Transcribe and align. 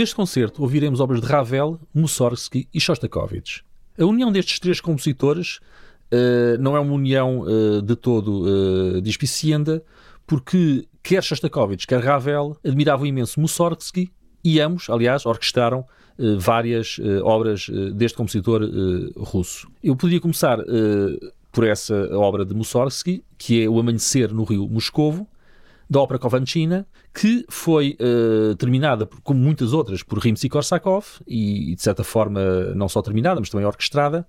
Neste 0.00 0.16
concerto 0.16 0.62
ouviremos 0.62 0.98
obras 0.98 1.20
de 1.20 1.26
Ravel, 1.26 1.78
Mussorgsky 1.94 2.66
e 2.72 2.80
Shostakovich. 2.80 3.62
A 3.98 4.04
união 4.06 4.32
destes 4.32 4.58
três 4.58 4.80
compositores 4.80 5.58
uh, 6.10 6.56
não 6.58 6.74
é 6.74 6.80
uma 6.80 6.94
união 6.94 7.40
uh, 7.40 7.82
de 7.82 7.94
todo 7.94 8.46
uh, 8.46 9.02
dispicienda, 9.02 9.84
porque 10.26 10.88
quer 11.02 11.22
Shostakovich, 11.22 11.86
quer 11.86 12.02
Ravel 12.02 12.56
admiravam 12.64 13.04
imenso 13.04 13.38
Mussorgsky 13.38 14.10
e 14.42 14.58
ambos, 14.58 14.88
aliás, 14.88 15.26
orquestraram 15.26 15.84
várias 16.38 16.98
obras 17.22 17.66
deste 17.94 18.16
compositor 18.16 18.62
russo. 19.18 19.68
Eu 19.84 19.94
poderia 19.94 20.18
começar 20.18 20.58
por 21.52 21.66
essa 21.66 21.94
obra 22.16 22.42
de 22.42 22.54
Mussorgsky, 22.54 23.22
que 23.36 23.62
é 23.62 23.68
O 23.68 23.78
Amanhecer 23.78 24.32
no 24.32 24.44
Rio 24.44 24.66
Moscovo, 24.66 25.28
da 25.90 26.00
ópera 26.00 26.20
Kovanchina, 26.20 26.86
que 27.12 27.44
foi 27.48 27.98
uh, 28.00 28.54
terminada, 28.54 29.08
como 29.24 29.40
muitas 29.40 29.72
outras, 29.72 30.04
por 30.04 30.20
Rimsky-Korsakov, 30.20 31.20
e, 31.26 31.74
de 31.74 31.82
certa 31.82 32.04
forma 32.04 32.40
não 32.76 32.88
só 32.88 33.02
terminada, 33.02 33.40
mas 33.40 33.50
também 33.50 33.66
orquestrada, 33.66 34.24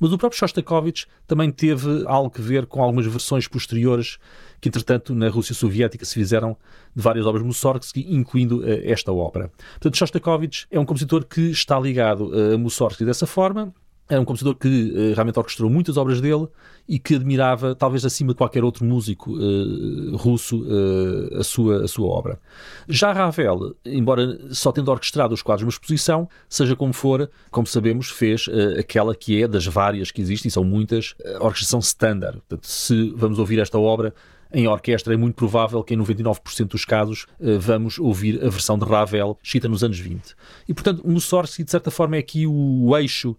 mas 0.00 0.10
o 0.10 0.16
próprio 0.16 0.38
Shostakovich 0.38 1.06
também 1.26 1.52
teve 1.52 2.04
algo 2.06 2.32
a 2.34 2.40
ver 2.40 2.64
com 2.64 2.82
algumas 2.82 3.04
versões 3.04 3.46
posteriores 3.46 4.16
que, 4.58 4.70
entretanto, 4.70 5.14
na 5.14 5.28
Rússia 5.28 5.54
Soviética 5.54 6.02
se 6.06 6.14
fizeram 6.14 6.56
de 6.96 7.02
várias 7.02 7.26
obras 7.26 7.44
Mussorgsky, 7.44 8.06
incluindo 8.08 8.60
uh, 8.60 8.80
esta 8.82 9.12
ópera. 9.12 9.52
Portanto, 9.72 9.98
Shostakovich 9.98 10.66
é 10.70 10.80
um 10.80 10.86
compositor 10.86 11.26
que 11.26 11.50
está 11.50 11.78
ligado 11.78 12.32
a 12.54 12.56
Mussorgsky 12.56 13.04
dessa 13.04 13.26
forma, 13.26 13.74
era 14.08 14.20
um 14.20 14.24
compositor 14.24 14.54
que 14.54 14.68
uh, 14.68 15.14
realmente 15.14 15.38
orquestrou 15.38 15.70
muitas 15.70 15.96
obras 15.96 16.20
dele 16.20 16.46
e 16.88 16.98
que 16.98 17.14
admirava, 17.14 17.74
talvez 17.74 18.04
acima 18.04 18.32
de 18.32 18.36
qualquer 18.36 18.64
outro 18.64 18.84
músico 18.84 19.32
uh, 19.32 20.16
russo, 20.16 20.62
uh, 20.62 21.38
a, 21.38 21.44
sua, 21.44 21.84
a 21.84 21.88
sua 21.88 22.08
obra. 22.08 22.40
Já 22.88 23.12
Ravel, 23.12 23.74
embora 23.84 24.38
só 24.50 24.72
tendo 24.72 24.90
orquestrado 24.90 25.32
os 25.32 25.42
quadros 25.42 25.60
de 25.60 25.64
uma 25.64 25.70
exposição, 25.70 26.28
seja 26.48 26.76
como 26.76 26.92
for, 26.92 27.30
como 27.50 27.66
sabemos, 27.66 28.10
fez 28.10 28.46
aquela 28.78 29.14
que 29.14 29.42
é 29.42 29.48
das 29.48 29.66
várias 29.66 30.10
que 30.10 30.20
existem, 30.20 30.50
são 30.50 30.64
muitas, 30.64 31.14
orquestração 31.40 31.80
standard. 31.80 32.38
Portanto, 32.38 32.66
se 32.66 33.12
vamos 33.16 33.38
ouvir 33.38 33.60
esta 33.60 33.78
obra, 33.78 34.12
em 34.52 34.66
orquestra, 34.66 35.14
é 35.14 35.16
muito 35.16 35.34
provável 35.34 35.82
que 35.82 35.94
em 35.94 35.98
99% 35.98 36.66
dos 36.66 36.84
casos 36.84 37.26
vamos 37.60 37.98
ouvir 37.98 38.42
a 38.44 38.48
versão 38.48 38.78
de 38.78 38.84
Ravel, 38.84 39.38
escrita 39.42 39.68
nos 39.68 39.82
anos 39.82 39.98
20. 39.98 40.34
E, 40.68 40.74
portanto, 40.74 41.02
Mussorgsky, 41.06 41.64
de 41.64 41.70
certa 41.70 41.90
forma, 41.90 42.16
é 42.16 42.18
aqui 42.18 42.46
o 42.46 42.96
eixo 42.96 43.36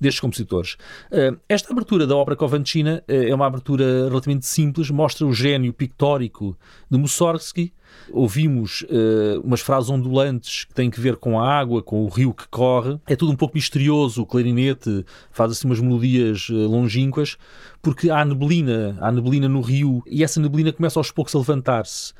destes 0.00 0.20
compositores. 0.20 0.76
Eh, 1.10 1.34
esta 1.48 1.72
abertura 1.72 2.06
da 2.06 2.16
obra 2.16 2.36
Kovanchina 2.36 3.02
eh, 3.08 3.30
é 3.30 3.34
uma 3.34 3.46
abertura 3.46 4.08
relativamente 4.08 4.46
simples, 4.46 4.90
mostra 4.90 5.26
o 5.26 5.32
gênio 5.32 5.72
pictórico 5.72 6.56
de 6.90 6.98
Mussorgsky. 6.98 7.72
Ouvimos 8.10 8.82
uh, 8.82 9.40
umas 9.42 9.60
frases 9.60 9.90
ondulantes 9.90 10.64
que 10.64 10.74
têm 10.74 10.90
que 10.90 11.00
ver 11.00 11.16
com 11.16 11.40
a 11.40 11.48
água, 11.48 11.82
com 11.82 12.04
o 12.04 12.08
rio 12.08 12.32
que 12.32 12.46
corre. 12.48 12.98
É 13.06 13.16
tudo 13.16 13.32
um 13.32 13.36
pouco 13.36 13.56
misterioso. 13.56 14.22
O 14.22 14.26
clarinete 14.26 15.04
faz 15.30 15.52
assim 15.52 15.66
umas 15.66 15.80
melodias 15.80 16.48
uh, 16.48 16.54
longínquas, 16.54 17.36
porque 17.82 18.10
há 18.10 18.24
neblina, 18.24 18.96
há 19.00 19.10
neblina 19.10 19.48
no 19.48 19.60
rio 19.60 20.02
e 20.06 20.22
essa 20.22 20.40
neblina 20.40 20.72
começa 20.72 20.98
aos 20.98 21.10
poucos 21.10 21.34
a 21.34 21.38
levantar-se 21.38 22.14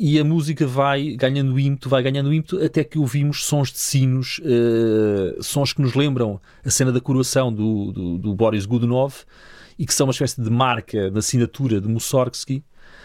e 0.00 0.16
a 0.20 0.22
música 0.22 0.64
vai 0.64 1.16
ganhando 1.16 1.58
ímpeto, 1.58 1.88
vai 1.88 2.00
ganhando 2.04 2.32
ímpeto, 2.32 2.64
até 2.64 2.84
que 2.84 3.00
ouvimos 3.00 3.44
sons 3.44 3.72
de 3.72 3.80
sinos, 3.80 4.38
uh, 4.38 5.42
sons 5.42 5.72
que 5.72 5.82
nos 5.82 5.94
lembram 5.94 6.40
a 6.64 6.70
cena 6.70 6.92
da 6.92 7.00
coroação 7.00 7.52
do, 7.52 7.90
do, 7.90 8.18
do, 8.18 8.34
Boris 8.34 8.64
Godunov 8.64 9.24
e 9.76 9.84
que 9.84 9.92
são 9.92 10.06
uma 10.06 10.12
espécie 10.12 10.40
de 10.40 10.48
marca 10.48 11.10
da 11.10 11.18
assinatura 11.18 11.80
de 11.80 11.88
Mussorgsky. 11.88 12.62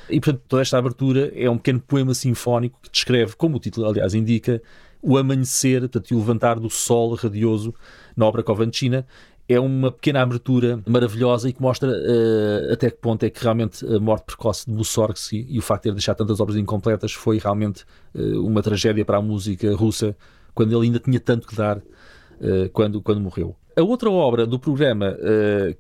E, 0.10 0.20
portanto, 0.20 0.42
toda 0.48 0.62
esta 0.62 0.78
abertura 0.78 1.32
é 1.36 1.50
um 1.50 1.58
pequeno 1.58 1.80
poema 1.80 2.14
sinfónico 2.14 2.80
que 2.82 2.90
descreve, 2.92 3.36
como 3.36 3.58
o 3.58 3.60
título, 3.60 3.88
aliás, 3.88 4.14
indica, 4.14 4.62
o 5.02 5.18
amanhecer, 5.18 5.82
portanto, 5.82 6.12
o 6.12 6.18
levantar 6.18 6.60
do 6.60 6.70
sol 6.70 7.14
radioso 7.16 7.74
na 8.16 8.26
obra 8.26 8.44
Covantina 8.44 9.06
é 9.48 9.60
uma 9.60 9.92
pequena 9.92 10.22
abertura 10.22 10.82
maravilhosa 10.88 11.50
e 11.50 11.54
que 11.54 11.62
mostra 11.62 11.90
uh, 11.90 12.72
até 12.72 12.90
que 12.90 12.98
ponto 12.98 13.24
é 13.24 13.30
que 13.30 13.44
realmente 13.44 13.86
a 13.86 14.00
morte 14.00 14.26
precoce 14.26 14.66
de 14.66 14.72
Mussorgsky 14.72 15.46
e 15.50 15.60
o 15.60 15.62
facto 15.62 15.84
de 15.84 15.90
ter 15.90 15.96
deixado 15.96 16.18
tantas 16.18 16.40
obras 16.40 16.58
incompletas 16.58 17.12
foi 17.12 17.38
realmente 17.38 17.84
uh, 18.16 18.46
uma 18.46 18.62
tragédia 18.62 19.04
para 19.04 19.18
a 19.18 19.22
música 19.22 19.76
russa 19.76 20.16
quando 20.54 20.72
ele 20.72 20.88
ainda 20.88 21.00
tinha 21.00 21.20
tanto 21.20 21.46
que 21.46 21.56
dar 21.56 21.78
uh, 21.78 22.70
quando, 22.72 23.02
quando 23.02 23.20
morreu. 23.20 23.56
A 23.76 23.82
outra 23.82 24.10
obra 24.10 24.46
do 24.46 24.60
programa, 24.60 25.18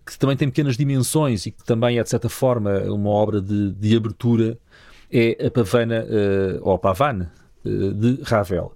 que 0.05 0.17
também 0.17 0.35
tem 0.35 0.49
pequenas 0.49 0.75
dimensões 0.75 1.45
e 1.45 1.51
que 1.51 1.63
também 1.63 1.99
é 1.99 2.03
de 2.03 2.09
certa 2.09 2.27
forma 2.27 2.79
uma 2.91 3.09
obra 3.09 3.39
de, 3.39 3.71
de 3.71 3.95
abertura, 3.95 4.57
é 5.11 5.45
a 5.45 5.51
Pavana, 5.51 6.05
ou 6.61 6.79
Pavane, 6.79 7.27
de 7.63 8.19
Ravel. 8.23 8.73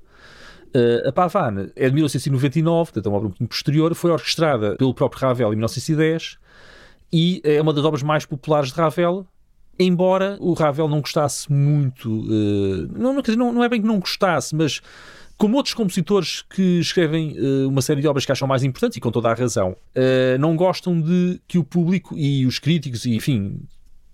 Uh, 0.68 1.08
a 1.08 1.12
Pavane 1.12 1.72
é 1.76 1.88
de 1.88 1.96
1999, 1.96 2.92
portanto 2.92 3.06
é 3.06 3.10
uma 3.10 3.18
obra 3.18 3.30
muito 3.30 3.50
posterior, 3.50 3.96
foi 3.96 4.12
orquestrada 4.12 4.76
pelo 4.76 4.94
próprio 4.94 5.22
Ravel 5.22 5.54
em 5.54 5.56
1910 5.56 6.38
e 7.12 7.42
é 7.44 7.62
uma 7.62 7.74
das 7.74 7.86
obras 7.86 8.04
mais 8.04 8.26
populares 8.26 8.72
de 8.72 8.76
Ravel, 8.76 9.26
embora 9.80 10.38
o 10.40 10.54
Ravel 10.54 10.90
não 10.90 11.00
gostasse 11.00 11.52
muito, 11.52 12.10
uh, 12.10 12.90
não, 12.96 13.14
não, 13.14 13.54
não 13.54 13.64
é 13.64 13.70
bem 13.70 13.82
que 13.82 13.88
não 13.88 14.00
gostasse, 14.00 14.54
mas 14.54 14.82
como 15.38 15.56
outros 15.56 15.76
compositores 15.76 16.44
que 16.50 16.80
escrevem 16.80 17.38
uh, 17.40 17.70
uma 17.70 17.82
série 17.82 18.02
de 18.02 18.08
obras 18.08 18.26
que 18.26 18.32
acham 18.32 18.48
mais 18.48 18.64
importantes, 18.64 18.98
e 18.98 19.00
com 19.00 19.12
toda 19.12 19.30
a 19.30 19.34
razão, 19.34 19.72
uh, 19.72 20.38
não 20.40 20.56
gostam 20.56 21.00
de 21.00 21.40
que 21.48 21.58
o 21.58 21.64
público 21.64 22.18
e 22.18 22.46
os 22.46 22.58
críticos, 22.58 23.06
e 23.06 23.16
enfim, 23.16 23.62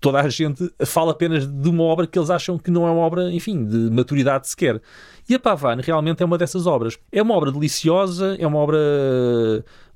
toda 0.01 0.19
a 0.19 0.27
gente 0.27 0.69
fala 0.85 1.13
apenas 1.13 1.47
de 1.47 1.69
uma 1.69 1.83
obra 1.83 2.05
que 2.05 2.19
eles 2.19 2.29
acham 2.29 2.57
que 2.57 2.69
não 2.69 2.85
é 2.85 2.91
uma 2.91 2.99
obra, 2.99 3.31
enfim, 3.31 3.65
de 3.65 3.89
maturidade 3.89 4.49
sequer. 4.49 4.81
E 5.29 5.33
a 5.33 5.39
Pavane 5.39 5.81
realmente 5.81 6.21
é 6.21 6.25
uma 6.25 6.37
dessas 6.37 6.67
obras. 6.67 6.99
É 7.09 7.21
uma 7.21 7.33
obra 7.33 7.53
deliciosa, 7.53 8.35
é 8.37 8.45
uma 8.45 8.57
obra 8.57 8.77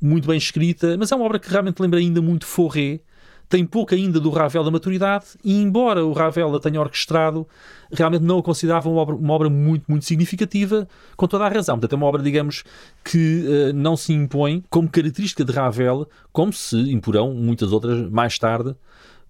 muito 0.01 0.25
bem 0.25 0.37
escrita, 0.37 0.95
mas 0.97 1.11
é 1.11 1.15
uma 1.15 1.25
obra 1.25 1.37
que 1.37 1.49
realmente 1.49 1.81
lembra 1.81 1.99
ainda 1.99 2.21
muito 2.21 2.45
Forré, 2.45 3.01
tem 3.49 3.65
pouco 3.65 3.93
ainda 3.93 4.19
do 4.19 4.29
Ravel 4.29 4.63
da 4.63 4.71
maturidade, 4.71 5.25
e 5.43 5.61
embora 5.61 6.05
o 6.05 6.11
Ravel 6.11 6.55
a 6.55 6.59
tenha 6.59 6.79
orquestrado, 6.79 7.47
realmente 7.91 8.23
não 8.23 8.39
a 8.39 8.43
considerava 8.43 8.89
uma 8.89 9.01
obra, 9.01 9.15
uma 9.15 9.33
obra 9.33 9.49
muito, 9.49 9.85
muito 9.87 10.05
significativa, 10.05 10.87
com 11.15 11.27
toda 11.27 11.45
a 11.45 11.49
razão. 11.49 11.75
Portanto, 11.75 11.93
é 11.93 11.95
uma 11.95 12.05
obra, 12.07 12.21
digamos, 12.21 12.63
que 13.03 13.45
uh, 13.45 13.73
não 13.73 13.95
se 13.95 14.13
impõe 14.13 14.63
como 14.69 14.89
característica 14.89 15.45
de 15.45 15.51
Ravel, 15.51 16.07
como 16.33 16.51
se 16.51 16.75
imporão 16.91 17.33
muitas 17.33 17.71
outras 17.71 18.09
mais 18.09 18.37
tarde, 18.37 18.75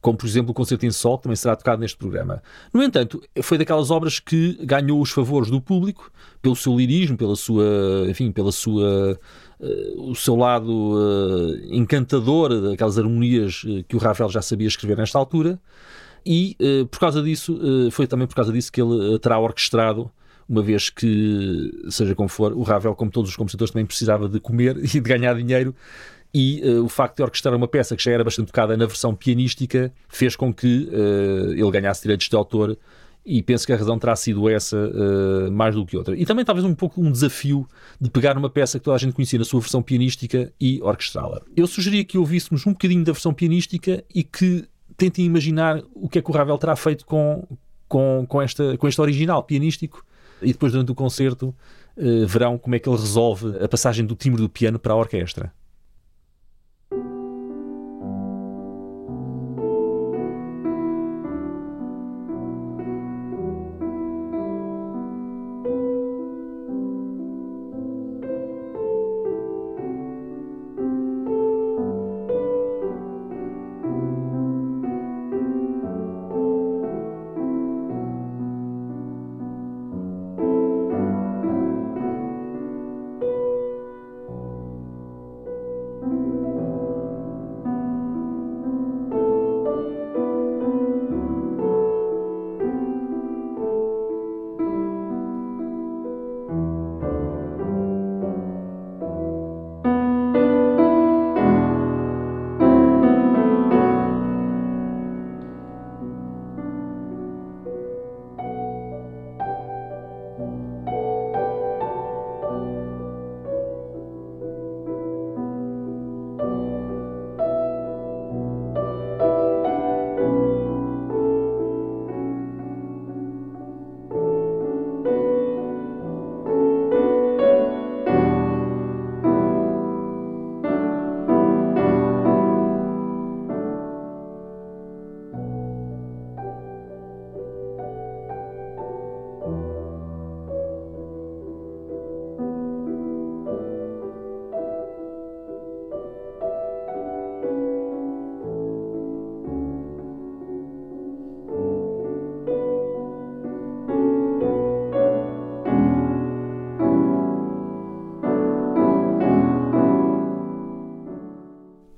como 0.02 0.18
por 0.18 0.28
exemplo 0.28 0.52
o 0.52 0.54
Concerto 0.54 0.86
em 0.86 0.92
Sol, 0.92 1.18
que 1.18 1.24
também 1.24 1.36
será 1.36 1.56
tocado 1.56 1.82
neste 1.82 1.98
programa. 1.98 2.42
No 2.74 2.82
entanto, 2.82 3.22
foi 3.42 3.58
daquelas 3.58 3.92
obras 3.92 4.20
que 4.20 4.58
ganhou 4.64 5.02
os 5.02 5.12
favores 5.12 5.50
do 5.50 5.60
público 5.60 6.12
pelo 6.42 6.56
seu 6.56 6.76
lirismo, 6.76 7.18
pela 7.18 7.36
sua, 7.36 8.06
enfim, 8.08 8.32
pela 8.32 8.52
sua 8.52 9.20
o 9.98 10.14
seu 10.16 10.36
lado 10.36 10.72
uh, 10.72 11.74
encantador, 11.74 12.70
daquelas 12.70 12.98
harmonias 12.98 13.64
uh, 13.64 13.84
que 13.88 13.96
o 13.96 14.00
Ravel 14.00 14.30
já 14.30 14.42
sabia 14.42 14.68
escrever 14.68 14.98
nesta 14.98 15.18
altura. 15.18 15.60
E 16.26 16.58
por 16.92 17.00
causa 17.00 17.24
disso, 17.24 17.58
foi 17.90 18.06
também 18.06 18.28
por 18.28 18.36
causa 18.36 18.52
disso 18.52 18.70
que 18.70 18.82
ele 18.82 19.18
terá 19.18 19.40
orquestrado 19.40 20.12
uma 20.50 20.62
vez 20.62 20.90
que, 20.90 21.72
seja 21.90 22.14
como 22.16 22.28
for, 22.28 22.52
o 22.52 22.64
Ravel, 22.64 22.94
como 22.96 23.10
todos 23.10 23.30
os 23.30 23.36
compositores, 23.38 23.72
também 23.72 23.86
precisava 23.86 24.28
de 24.28 24.38
comer 24.38 24.76
e 24.84 24.88
de 24.88 25.00
ganhar 25.00 25.34
dinheiro 25.36 25.74
e 26.34 26.62
uh, 26.64 26.84
o 26.84 26.90
facto 26.90 27.18
de 27.18 27.24
orquestrar 27.24 27.56
uma 27.56 27.68
peça 27.68 27.96
que 27.96 28.04
já 28.04 28.12
era 28.12 28.24
bastante 28.24 28.48
tocada 28.48 28.76
na 28.76 28.86
versão 28.86 29.16
pianística 29.16 29.92
fez 30.08 30.36
com 30.36 30.54
que 30.54 30.90
uh, 30.92 31.54
ele 31.54 31.72
ganhasse 31.72 32.02
direitos 32.02 32.28
de 32.30 32.36
autor 32.36 32.78
e 33.28 33.44
penso 33.44 33.68
que 33.68 33.74
a 33.74 33.76
razão 33.76 34.00
terá 34.00 34.16
sido 34.16 34.48
essa 34.48 34.78
uh, 34.78 35.52
mais 35.52 35.76
do 35.76 35.86
que 35.86 35.98
outra. 35.98 36.16
E 36.16 36.26
também 36.26 36.46
talvez 36.46 36.66
um 36.66 36.74
pouco 36.74 37.02
um 37.02 37.12
desafio 37.12 37.68
de 38.00 38.10
pegar 38.10 38.38
uma 38.38 38.50
peça 38.50 38.80
que 38.80 38.86
toda 38.86 38.96
a 38.96 38.98
gente 38.98 39.12
conhecia 39.12 39.38
na 39.38 39.44
sua 39.44 39.60
versão 39.60 39.84
pianística 39.84 40.54
e 40.58 40.82
orquestrá-la. 40.82 41.42
Eu 41.54 41.68
sugeria 41.68 42.06
que 42.06 42.18
ouvíssemos 42.18 42.66
um 42.66 42.72
bocadinho 42.72 43.04
da 43.04 43.12
versão 43.12 43.34
pianística 43.34 44.02
e 44.16 44.24
que 44.24 44.64
tentem 44.96 45.26
imaginar 45.26 45.84
o 45.94 46.08
que 46.08 46.20
é 46.20 46.22
que 46.22 46.32
o 46.32 46.34
Ravel 46.34 46.58
terá 46.58 46.74
feito 46.78 47.06
com, 47.06 47.46
com, 47.90 48.26
com, 48.30 48.42
esta, 48.42 48.78
com 48.78 48.88
este 48.88 49.02
original 49.02 49.44
pianístico 49.44 50.06
e 50.42 50.54
depois 50.54 50.72
durante 50.72 50.94
o 50.94 50.96
concerto 50.96 51.54
uh, 51.98 52.26
verão 52.28 52.58
como 52.58 52.76
é 52.76 52.80
que 52.80 52.88
ele 52.88 52.98
resolve 52.98 53.62
a 53.62 53.68
passagem 53.68 54.06
do 54.06 54.16
timbre 54.16 54.42
do 54.42 54.48
piano 54.48 54.80
para 54.80 54.94
a 54.94 54.96
orquestra. 54.96 55.52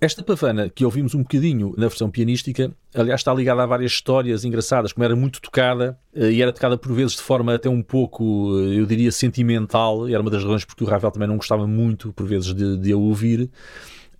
Esta 0.01 0.23
pavana 0.23 0.69
que 0.69 0.85
ouvimos 0.85 1.13
um 1.13 1.23
bocadinho 1.23 1.73
na 1.77 1.89
versão 1.89 2.09
pianística, 2.09 2.71
aliás, 2.93 3.19
está 3.19 3.33
ligada 3.33 3.63
a 3.63 3.65
várias 3.65 3.91
histórias 3.91 4.45
engraçadas, 4.45 4.93
como 4.93 5.03
era 5.03 5.13
muito 5.13 5.41
tocada 5.41 5.99
eh, 6.15 6.31
e 6.31 6.41
era 6.41 6.53
tocada 6.53 6.77
por 6.77 6.93
vezes 6.93 7.17
de 7.17 7.21
forma 7.21 7.53
até 7.53 7.69
um 7.69 7.81
pouco, 7.81 8.57
eh, 8.61 8.79
eu 8.79 8.85
diria, 8.85 9.11
sentimental. 9.11 10.07
Era 10.07 10.21
uma 10.21 10.31
das 10.31 10.41
razões 10.41 10.63
porque 10.63 10.85
o 10.85 10.87
Ravel 10.87 11.11
também 11.11 11.27
não 11.27 11.35
gostava 11.35 11.67
muito, 11.67 12.13
por 12.13 12.25
vezes, 12.25 12.53
de, 12.53 12.77
de 12.77 12.93
a 12.93 12.97
ouvir. 12.97 13.49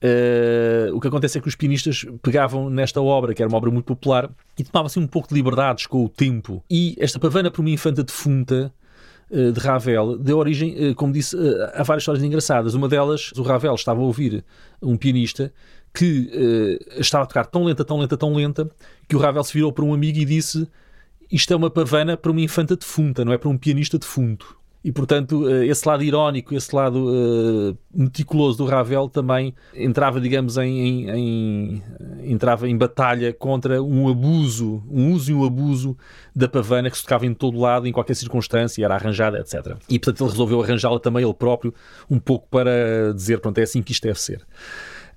Uh, 0.01 0.95
o 0.95 0.99
que 1.01 1.09
acontece 1.09 1.37
é 1.37 1.41
que 1.41 1.47
os 1.47 1.55
pianistas 1.55 2.05
pegavam 2.21 2.69
nesta 2.69 3.01
obra, 3.01 3.33
que 3.33 3.41
era 3.41 3.49
uma 3.49 3.57
obra 3.57 3.69
muito 3.69 3.85
popular, 3.85 4.29
e 4.57 4.63
tomavam-se 4.63 4.97
um 4.97 5.05
pouco 5.05 5.27
de 5.27 5.35
liberdades 5.35 5.85
com 5.87 6.05
o 6.05 6.09
tempo. 6.09 6.63
E 6.69 6.95
esta 6.99 7.19
pavana, 7.19 7.51
por 7.51 7.59
uma 7.61 7.69
infanta 7.69 8.01
defunta, 8.01 8.73
de 9.29 9.59
Ravel, 9.59 10.17
deu 10.17 10.37
origem, 10.37 10.89
uh, 10.89 10.95
como 10.95 11.13
disse, 11.13 11.35
a 11.73 11.83
várias 11.83 12.03
histórias 12.03 12.23
engraçadas. 12.23 12.73
Uma 12.73 12.87
delas, 12.87 13.31
o 13.37 13.41
Ravel 13.41 13.75
estava 13.75 13.99
a 13.99 14.03
ouvir 14.03 14.43
um 14.81 14.97
pianista 14.97 15.53
que 15.93 16.79
estava 16.97 17.23
a 17.23 17.27
tocar 17.27 17.45
tão 17.45 17.63
lenta, 17.63 17.83
tão 17.83 17.97
lenta, 17.99 18.15
tão 18.15 18.33
lenta, 18.33 18.69
que 19.07 19.15
o 19.15 19.19
Ravel 19.19 19.43
se 19.43 19.53
virou 19.53 19.73
para 19.73 19.83
um 19.83 19.93
amigo 19.93 20.19
e 20.19 20.25
disse: 20.25 20.67
Isto 21.31 21.53
é 21.53 21.55
uma 21.55 21.69
pavana 21.69 22.15
para 22.15 22.31
uma 22.31 22.41
infanta 22.41 22.75
defunta, 22.75 23.25
não 23.25 23.33
é 23.33 23.37
para 23.37 23.49
um 23.49 23.57
pianista 23.57 23.97
defunto. 23.97 24.58
E, 24.83 24.93
portanto, 24.93 25.49
eh, 25.49 25.65
esse 25.65 25.85
lado 25.85 26.03
irónico, 26.03 26.55
esse 26.55 26.73
lado 26.73 27.09
uh, 27.09 27.77
meticuloso 27.93 28.59
do 28.59 28.65
Ravel 28.65 29.09
também 29.09 29.53
entrava, 29.75 30.21
digamos, 30.21 30.57
em, 30.57 30.79
em, 30.79 31.09
em, 31.09 31.83
entrava 32.23 32.67
em 32.67 32.77
batalha 32.77 33.33
contra 33.33 33.83
um 33.83 34.07
abuso, 34.07 34.81
um 34.89 35.11
uso 35.11 35.31
e 35.31 35.33
um 35.33 35.43
abuso 35.43 35.97
da 36.33 36.47
pavana 36.47 36.89
que 36.89 36.95
se 36.95 37.03
tocava 37.03 37.25
em 37.25 37.33
todo 37.33 37.59
lado, 37.59 37.87
em 37.87 37.91
qualquer 37.91 38.15
circunstância, 38.15 38.83
era 38.85 38.95
arranjada, 38.95 39.39
etc. 39.39 39.75
E, 39.89 39.99
portanto, 39.99 40.23
ele 40.23 40.31
resolveu 40.31 40.61
arranjá-la 40.61 40.99
também 40.99 41.25
ele 41.25 41.33
próprio, 41.33 41.73
um 42.09 42.17
pouco 42.17 42.47
para 42.49 43.13
dizer, 43.13 43.41
pronto, 43.41 43.57
é 43.57 43.63
assim 43.63 43.81
que 43.81 43.91
isto 43.91 44.07
deve 44.07 44.19
ser. 44.19 44.47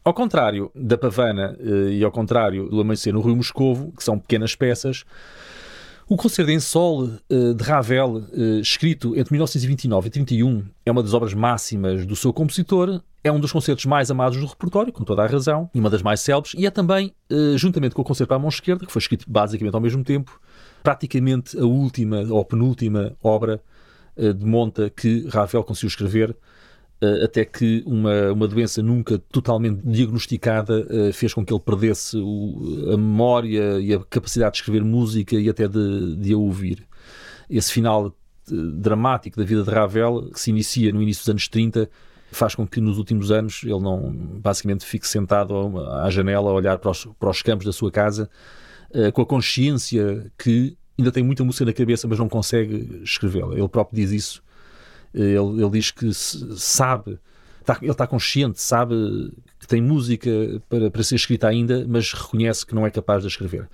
Ao 0.05 0.13
contrário 0.13 0.73
da 0.75 0.99
pavana 0.99 1.57
uh, 1.61 1.89
e 1.89 2.03
ao 2.03 2.11
contrário 2.11 2.69
do 2.69 2.81
amanhecer 2.81 3.13
no 3.13 3.21
Rio 3.21 3.37
Moscovo, 3.37 3.93
que 3.97 4.03
são 4.03 4.19
pequenas 4.19 4.57
peças, 4.57 5.05
o 6.09 6.17
Concerto 6.17 6.51
em 6.51 6.61
Sol 6.61 7.09
eh, 7.31 7.55
de 7.55 7.63
Ravel, 7.63 8.25
eh, 8.33 8.61
escrito 8.61 9.17
entre 9.17 9.33
1929 9.33 10.09
e 10.09 10.11
31, 10.11 10.65
é 10.85 10.91
uma 10.91 11.03
das 11.03 11.15
obras 11.15 11.33
máximas 11.33 12.05
do 12.05 12.17
seu 12.17 12.33
compositor. 12.33 13.01
É 13.25 13.31
um 13.31 13.39
dos 13.39 13.53
concertos 13.53 13.87
mais 13.87 14.11
amados 14.11 14.39
do 14.39 14.47
repertório, 14.47 14.93
com 14.93 15.05
toda 15.05 15.23
a 15.23 15.27
razão, 15.27 15.71
e 15.73 15.79
uma 15.79 15.89
das 15.89 16.03
mais 16.03 16.21
célebres, 16.21 16.55
e 16.59 16.67
é 16.67 16.71
também, 16.71 17.15
eh, 17.31 17.57
juntamente 17.57 17.95
com 17.95 18.03
o 18.03 18.05
Concerto 18.05 18.29
para 18.29 18.37
a 18.37 18.41
Mão 18.41 18.49
Esquerda, 18.49 18.85
que 18.85 18.93
foi 18.93 19.01
escrito 19.01 19.27
basicamente 19.29 19.75
ao 19.75 19.81
mesmo 19.81 20.03
tempo, 20.03 20.41
praticamente 20.83 21.57
a 21.57 21.65
última 21.65 22.23
ou 22.29 22.45
penúltima 22.45 23.13
obra 23.23 23.63
de 24.15 24.45
monta 24.45 24.91
que 24.91 25.27
Ravel 25.29 25.65
conseguiu 25.65 25.89
escrever 25.89 26.37
até 27.25 27.45
que 27.45 27.83
uma, 27.85 28.33
uma 28.33 28.47
doença 28.47 28.83
nunca 28.83 29.19
totalmente 29.19 29.81
diagnosticada 29.85 30.87
uh, 30.87 31.13
fez 31.13 31.35
com 31.35 31.45
que 31.45 31.53
ele 31.53 31.61
perdesse 31.61 32.17
o, 32.17 32.91
a 32.93 32.97
memória 32.97 33.81
e 33.81 33.93
a 33.93 33.99
capacidade 34.01 34.53
de 34.53 34.59
escrever 34.59 34.85
música 34.85 35.35
e 35.37 35.49
até 35.49 35.67
de, 35.67 36.17
de 36.17 36.33
a 36.33 36.37
ouvir. 36.37 36.87
Esse 37.51 37.73
final 37.73 38.07
uh, 38.07 38.13
dramático 38.73 39.37
da 39.37 39.45
vida 39.45 39.65
de 39.65 39.71
Ravel, 39.71 40.31
que 40.33 40.39
se 40.39 40.51
inicia 40.51 40.93
no 40.93 41.03
início 41.03 41.23
dos 41.23 41.31
anos 41.31 41.49
30, 41.49 41.91
faz 42.31 42.55
com 42.55 42.67
que 42.67 42.81
nos 42.81 42.99
últimos 42.99 43.31
anos 43.31 43.63
ele 43.65 43.81
não 43.81 44.11
basicamente 44.41 44.87
fique 44.87 45.07
sentado 45.07 45.55
à 45.91 46.09
janela 46.09 46.51
a 46.51 46.55
olhar 46.55 46.79
para 46.79 46.91
os, 46.91 47.05
para 47.19 47.31
os 47.31 47.43
campos 47.43 47.67
da 47.67 47.73
sua 47.73 47.91
casa 47.91 48.31
com 49.13 49.23
a 49.23 49.27
consciência 49.27 50.31
que 50.39 50.77
ainda 50.99 51.11
tem 51.13 51.23
muita 51.23 51.45
música 51.45 51.65
na 51.65 51.73
cabeça, 51.75 52.09
mas 52.09 52.19
não 52.19 52.29
consegue 52.29 53.01
escrevê-la. 53.03 53.55
Ele 53.55 53.69
próprio 53.69 53.97
diz 53.97 54.11
isso 54.13 54.43
ele, 55.15 55.63
ele 55.63 55.71
diz 55.71 55.91
que 55.91 56.13
sabe, 56.13 57.19
está, 57.61 57.79
ele 57.81 57.91
está 57.91 58.07
consciente, 58.07 58.61
sabe 58.61 58.95
que 59.59 59.67
tem 59.67 59.81
música 59.81 60.31
para, 60.69 60.91
para 60.91 61.03
ser 61.03 61.17
escrita 61.17 61.49
ainda, 61.49 61.85
mas 61.89 62.13
reconhece 62.13 62.67
que 62.67 62.75
não 62.75 62.87
é 62.87 62.91
capaz 62.91 63.23
de 63.23 63.29
escrever. 63.29 63.69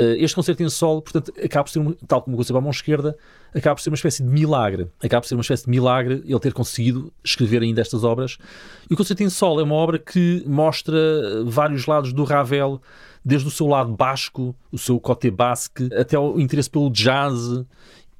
Eh, 0.00 0.16
este 0.18 0.34
concerto 0.34 0.62
em 0.62 0.68
sol, 0.70 1.02
portanto, 1.02 1.30
acaba 1.44 1.64
por 1.64 1.70
ser, 1.70 1.96
tal 2.08 2.22
como 2.22 2.34
o 2.34 2.38
concerto 2.38 2.56
à 2.56 2.60
mão 2.62 2.70
esquerda, 2.70 3.14
acaba 3.54 3.74
por 3.74 3.82
ser 3.82 3.90
uma 3.90 3.96
espécie 3.96 4.22
de 4.22 4.30
milagre. 4.30 4.88
Acaba 5.02 5.20
por 5.20 5.28
ser 5.28 5.34
uma 5.34 5.42
espécie 5.42 5.64
de 5.64 5.70
milagre 5.70 6.22
ele 6.24 6.40
ter 6.40 6.54
conseguido 6.54 7.12
escrever 7.22 7.60
ainda 7.60 7.82
estas 7.82 8.02
obras. 8.02 8.38
E 8.88 8.94
o 8.94 8.96
concerto 8.96 9.22
em 9.22 9.28
sol 9.28 9.60
é 9.60 9.62
uma 9.62 9.74
obra 9.74 9.98
que 9.98 10.42
mostra 10.46 10.98
vários 11.44 11.84
lados 11.84 12.14
do 12.14 12.24
Ravel, 12.24 12.80
desde 13.22 13.46
o 13.46 13.50
seu 13.50 13.66
lado 13.66 13.94
basco, 13.94 14.56
o 14.72 14.78
seu 14.78 14.98
côté 14.98 15.30
basque, 15.30 15.90
até 15.94 16.18
o 16.18 16.40
interesse 16.40 16.70
pelo 16.70 16.88
jazz 16.88 17.62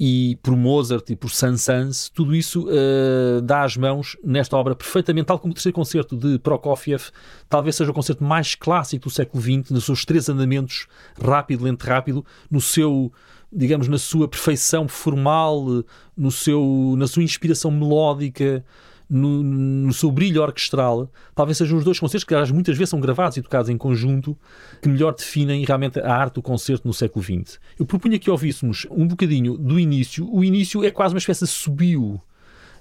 e 0.02 0.38
por 0.42 0.56
Mozart 0.56 1.10
e 1.10 1.14
por 1.14 1.30
Saint-Saëns, 1.30 2.08
tudo 2.08 2.34
isso 2.34 2.66
uh, 2.66 3.42
dá 3.42 3.64
as 3.64 3.76
mãos 3.76 4.16
nesta 4.24 4.56
obra 4.56 4.74
perfeitamente, 4.74 5.26
tal 5.26 5.38
como 5.38 5.50
o 5.50 5.54
terceiro 5.54 5.74
concerto 5.74 6.16
de 6.16 6.38
Prokofiev, 6.38 7.10
talvez 7.50 7.76
seja 7.76 7.90
o 7.90 7.94
concerto 7.94 8.24
mais 8.24 8.54
clássico 8.54 9.04
do 9.04 9.10
século 9.10 9.42
XX, 9.42 9.70
nos 9.70 9.84
seus 9.84 10.06
três 10.06 10.30
andamentos, 10.30 10.86
rápido, 11.22 11.64
lento, 11.64 11.82
rápido, 11.82 12.24
no 12.50 12.62
seu, 12.62 13.12
digamos, 13.52 13.88
na 13.88 13.98
sua 13.98 14.26
perfeição 14.26 14.88
formal, 14.88 15.84
no 16.16 16.30
seu, 16.30 16.94
na 16.96 17.06
sua 17.06 17.22
inspiração 17.22 17.70
melódica, 17.70 18.64
no, 19.10 19.42
no, 19.42 19.92
seu 19.92 20.10
brilho 20.12 20.40
orquestral, 20.40 21.10
talvez 21.34 21.58
sejam 21.58 21.76
os 21.76 21.84
dois 21.84 21.98
concertos 21.98 22.24
que 22.24 22.52
muitas 22.52 22.76
vezes 22.76 22.90
são 22.90 23.00
gravados 23.00 23.36
e 23.36 23.42
tocados 23.42 23.68
em 23.68 23.76
conjunto, 23.76 24.38
que 24.80 24.88
melhor 24.88 25.14
definem 25.14 25.64
realmente 25.64 25.98
a 25.98 26.14
arte 26.14 26.34
do 26.34 26.42
concerto 26.42 26.86
no 26.86 26.94
século 26.94 27.24
XX. 27.24 27.58
Eu 27.78 27.84
propunha 27.84 28.18
que 28.18 28.30
ouvíssemos 28.30 28.86
um 28.90 29.06
bocadinho 29.06 29.58
do 29.58 29.80
início. 29.80 30.32
O 30.32 30.44
início 30.44 30.84
é 30.84 30.90
quase 30.92 31.12
uma 31.12 31.18
espécie 31.18 31.44
de 31.44 31.50
subiu, 31.50 32.20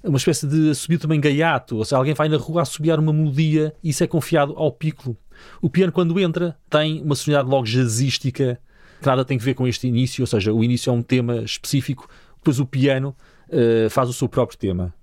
uma 0.03 0.17
espécie 0.17 0.45
de 0.45 0.73
subir 0.75 0.99
também 0.99 1.19
gaiato, 1.19 1.77
ou 1.77 1.83
seja, 1.83 1.97
alguém 1.97 2.13
vai 2.13 2.29
na 2.29 2.37
rua 2.37 2.61
a 2.61 2.65
subiar 2.65 2.99
uma 2.99 3.11
melodia 3.11 3.73
e 3.83 3.89
isso 3.89 4.03
é 4.03 4.07
confiado 4.07 4.53
ao 4.55 4.71
piccolo. 4.71 5.17
O 5.61 5.69
piano, 5.69 5.91
quando 5.91 6.19
entra, 6.19 6.55
tem 6.69 7.01
uma 7.01 7.15
sonoridade 7.15 7.49
logo 7.49 7.65
jazzística, 7.65 8.59
que 9.01 9.07
nada 9.07 9.25
tem 9.25 9.37
a 9.37 9.41
ver 9.41 9.55
com 9.55 9.67
este 9.67 9.87
início, 9.87 10.21
ou 10.21 10.27
seja, 10.27 10.53
o 10.53 10.63
início 10.63 10.89
é 10.89 10.93
um 10.93 11.01
tema 11.01 11.37
específico, 11.37 12.07
depois 12.37 12.59
o 12.59 12.65
piano 12.65 13.15
uh, 13.49 13.89
faz 13.89 14.09
o 14.09 14.13
seu 14.13 14.29
próprio 14.29 14.57
tema. 14.57 14.93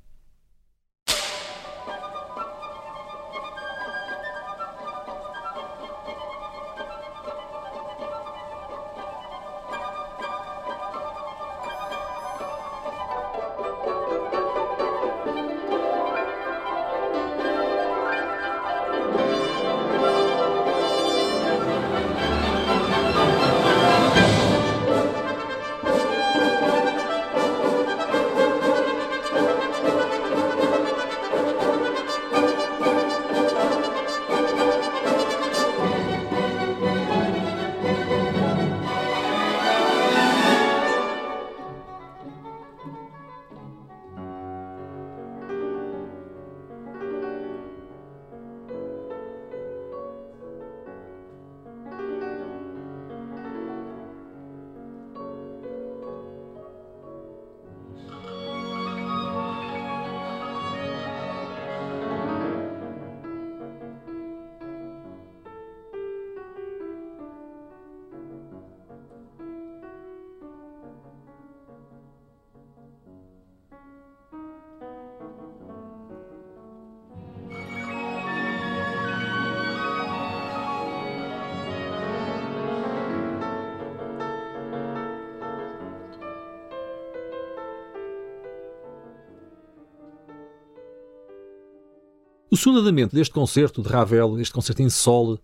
Segundo 92.67 92.81
andamento 92.81 93.15
deste 93.15 93.33
concerto 93.33 93.81
de 93.81 93.89
Ravel, 93.89 94.41
este 94.41 94.53
concerto 94.53 94.83
em 94.83 94.91
sol, 94.91 95.39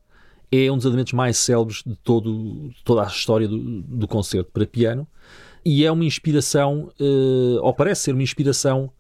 é 0.50 0.69
um 0.73 0.76
dos 0.76 0.85
andamentos 0.87 1.12
mais 1.12 1.38
célebres 1.38 1.81
de, 1.87 1.95
todo, 1.95 2.73
toda 2.85 3.05
a 3.05 3.07
história 3.07 3.47
do, 3.47 3.81
do, 3.81 4.09
concerto 4.09 4.50
para 4.50 4.67
piano 4.67 5.07
e 5.64 5.85
é 5.85 5.93
uma 5.93 6.05
inspiração, 6.05 6.91
uh, 6.99 7.61
ou 7.62 7.73
parece 7.73 8.02
ser 8.02 8.12
uma 8.12 8.25
inspiração 8.25 8.91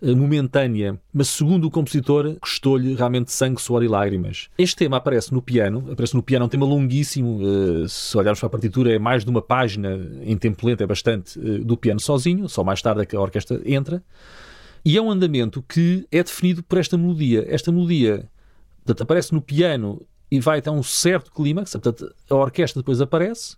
uh, 0.00 0.16
momentânea, 0.16 0.98
mas 1.12 1.28
segundo 1.28 1.66
o 1.66 1.70
compositor, 1.70 2.34
custou-lhe 2.40 2.94
realmente 2.94 3.30
sangue, 3.30 3.60
suor 3.60 3.82
e 3.82 3.88
lágrimas. 3.88 4.48
Este 4.56 4.76
tema 4.76 4.96
aparece 4.96 5.30
no 5.30 5.42
piano, 5.42 5.86
aparece 5.92 6.14
no 6.14 6.22
piano, 6.22 6.44
é 6.44 6.46
um 6.46 6.48
tema 6.48 6.64
longuíssimo, 6.64 7.42
uh, 7.42 7.86
se 7.86 8.16
olharmos 8.16 8.40
para 8.40 8.46
a 8.46 8.50
partitura, 8.50 8.94
é 8.94 8.98
mais 8.98 9.22
de 9.22 9.28
uma 9.28 9.42
página 9.42 10.00
em 10.22 10.38
tempo 10.38 10.66
lento, 10.66 10.82
é 10.82 10.86
bastante, 10.86 11.38
do 11.38 11.76
piano 11.76 12.00
sozinho, 12.00 12.48
só 12.48 12.64
mais 12.64 12.80
tarde 12.80 13.02
é 13.02 13.04
que 13.04 13.14
a 13.14 13.20
orquestra 13.20 13.60
entra. 13.66 14.02
E 14.86 14.96
é 14.96 15.02
um 15.02 15.10
andamento 15.10 15.64
que 15.68 16.06
é 16.12 16.22
definido 16.22 16.62
por 16.62 16.78
esta 16.78 16.96
melodia. 16.96 17.44
Esta 17.48 17.72
melodia 17.72 18.30
portanto, 18.84 19.02
aparece 19.02 19.34
no 19.34 19.42
piano 19.42 20.00
e 20.30 20.38
vai 20.38 20.60
até 20.60 20.70
um 20.70 20.80
certo 20.80 21.32
clímax, 21.32 21.72
portanto, 21.72 22.14
a 22.30 22.34
orquestra 22.36 22.80
depois 22.80 23.00
aparece, 23.00 23.56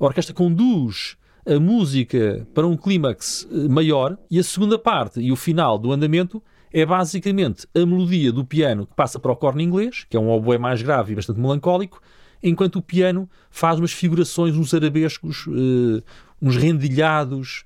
a 0.00 0.04
orquestra 0.04 0.34
conduz 0.34 1.16
a 1.46 1.60
música 1.60 2.44
para 2.52 2.66
um 2.66 2.76
clímax 2.76 3.46
eh, 3.52 3.68
maior 3.68 4.18
e 4.28 4.36
a 4.36 4.42
segunda 4.42 4.76
parte 4.76 5.20
e 5.20 5.30
o 5.30 5.36
final 5.36 5.78
do 5.78 5.92
andamento 5.92 6.42
é 6.72 6.84
basicamente 6.84 7.68
a 7.72 7.86
melodia 7.86 8.32
do 8.32 8.44
piano 8.44 8.84
que 8.84 8.96
passa 8.96 9.20
para 9.20 9.30
o 9.30 9.36
corno 9.36 9.60
inglês, 9.60 10.04
que 10.10 10.16
é 10.16 10.20
um 10.20 10.28
oboé 10.28 10.58
mais 10.58 10.82
grave 10.82 11.12
e 11.12 11.14
bastante 11.14 11.38
melancólico, 11.38 12.02
enquanto 12.42 12.76
o 12.76 12.82
piano 12.82 13.30
faz 13.48 13.78
umas 13.78 13.92
figurações, 13.92 14.56
uns 14.56 14.74
arabescos, 14.74 15.46
uh, 15.46 16.02
uns 16.42 16.56
rendilhados, 16.56 17.64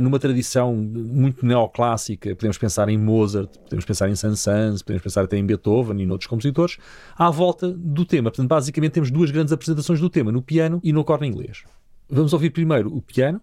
numa 0.00 0.18
tradição 0.18 0.74
muito 0.74 1.44
neoclássica. 1.44 2.34
Podemos 2.34 2.58
pensar 2.58 2.88
em 2.88 2.98
Mozart, 2.98 3.50
podemos 3.58 3.84
pensar 3.84 4.08
em 4.10 4.14
Saint-Saëns, 4.14 4.82
podemos 4.82 5.02
pensar 5.02 5.24
até 5.24 5.36
em 5.36 5.44
Beethoven 5.44 5.98
e 6.00 6.04
em 6.04 6.10
outros 6.10 6.28
compositores, 6.28 6.76
à 7.16 7.30
volta 7.30 7.70
do 7.70 8.04
tema. 8.04 8.30
Portanto, 8.30 8.48
basicamente 8.48 8.92
temos 8.92 9.10
duas 9.10 9.30
grandes 9.30 9.52
apresentações 9.52 10.00
do 10.00 10.10
tema, 10.10 10.30
no 10.30 10.42
piano 10.42 10.80
e 10.82 10.92
no 10.92 11.04
corno 11.04 11.24
inglês. 11.24 11.64
Vamos 12.08 12.32
ouvir 12.32 12.50
primeiro 12.50 12.94
o 12.94 13.00
piano. 13.00 13.40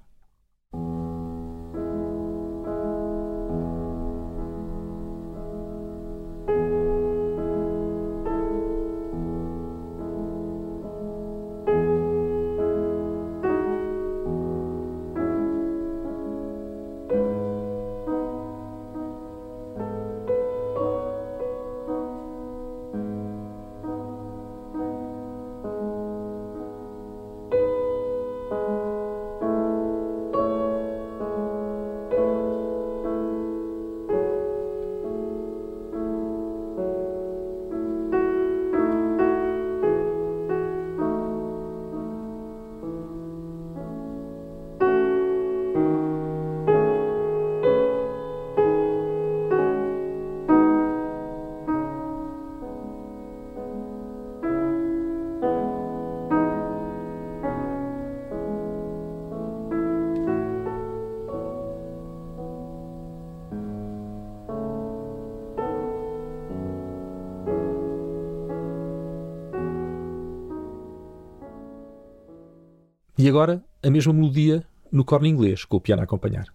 E 73.27 73.29
agora 73.29 73.61
a 73.83 73.89
mesma 73.89 74.13
melodia 74.13 74.63
no 74.89 75.03
corno 75.03 75.27
inglês, 75.27 75.65
com 75.65 75.75
o 75.75 75.81
piano 75.81 76.01
a 76.01 76.05
acompanhar. 76.05 76.47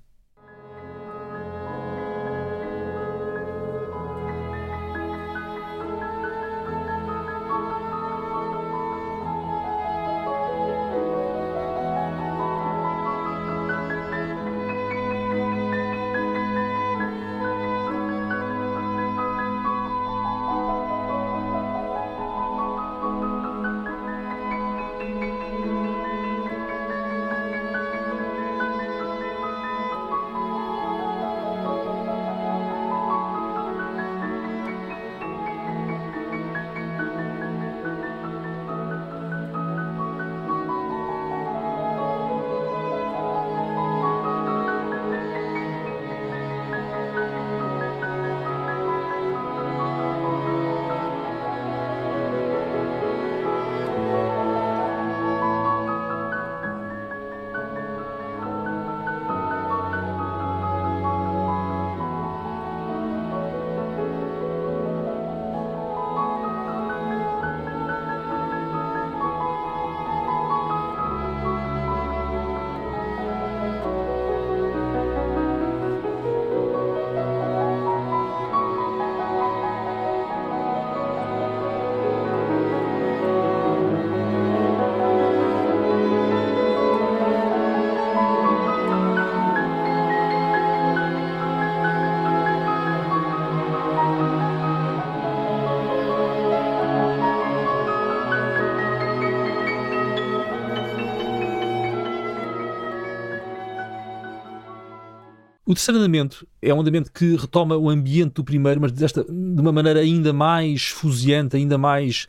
O 105.73 105.75
terceiro 105.75 105.99
andamento 105.99 106.47
é 106.61 106.75
um 106.75 106.83
andamento 106.83 107.11
que 107.11 107.35
retoma 107.35 107.79
o 107.79 107.88
ambiente 107.88 108.35
do 108.35 108.45
primeiro, 108.45 108.79
mas 108.79 108.93
desta, 108.93 109.25
de 109.25 109.59
uma 109.59 109.73
maneira 109.73 110.00
ainda 110.00 110.31
mais 110.31 110.88
fuziante, 110.88 111.57
ainda 111.57 111.79
mais 111.79 112.29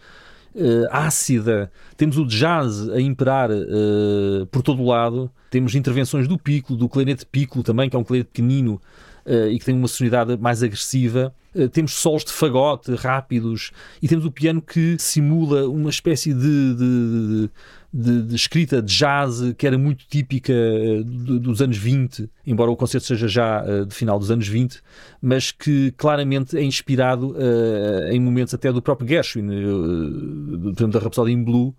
uh, 0.56 0.88
ácida. 0.90 1.70
Temos 1.98 2.18
o 2.18 2.26
jazz 2.26 2.88
a 2.88 3.02
imperar 3.02 3.52
uh, 3.52 4.46
por 4.50 4.62
todo 4.62 4.82
o 4.82 4.86
lado. 4.86 5.30
Temos 5.52 5.76
intervenções 5.76 6.26
do 6.26 6.38
piccolo, 6.38 6.80
do 6.80 6.88
clarinete 6.88 7.26
piccolo 7.26 7.66
também, 7.66 7.90
que 7.90 7.98
é 7.98 8.00
um 8.00 8.04
clarinete 8.06 8.30
pequenino 8.32 8.82
uh, 9.26 9.50
e 9.50 9.60
que 9.60 9.66
tem 9.66 9.76
uma 9.76 9.88
sonoridade 9.88 10.38
mais 10.38 10.64
agressiva. 10.64 11.34
temos 11.72 11.94
solos 11.94 12.26
de 12.26 12.32
fagote 12.32 12.96
rápidos 12.96 13.72
e 14.02 14.08
temos 14.08 14.26
o 14.26 14.32
piano 14.32 14.62
que 14.62 14.96
simula 14.98 15.68
uma 15.70 15.90
espécie 15.90 16.34
de, 16.34 16.76
de, 16.76 17.48
de 17.48 17.52
de, 17.94 18.36
escrita 18.36 18.82
de 18.82 18.92
jazz 18.92 19.54
que 19.56 19.68
era 19.68 19.78
muito 19.78 20.06
típica 20.08 20.52
uh, 20.52 21.04
dos 21.04 21.62
anos 21.62 21.78
20, 21.78 22.28
embora 22.46 22.72
o 22.72 22.76
concerto 22.76 23.06
seja 23.06 23.28
já 23.28 23.64
uh, 23.64 23.86
de 23.86 23.94
final 23.94 24.18
dos 24.18 24.32
anos 24.32 24.48
20, 24.48 24.82
mas 25.22 25.52
que 25.52 25.92
claramente 25.92 26.58
é 26.58 26.64
inspirado 26.64 27.32
uh, 27.32 28.12
em 28.12 28.20
momentos 28.20 28.54
até 28.54 28.72
do 28.72 28.82
próprio 28.82 29.08
Gershwin, 29.08 29.48
uh, 29.48 30.88
da 30.88 31.00
Rhapsody 31.00 31.32
in 31.32 31.44
Blue, 31.44 31.76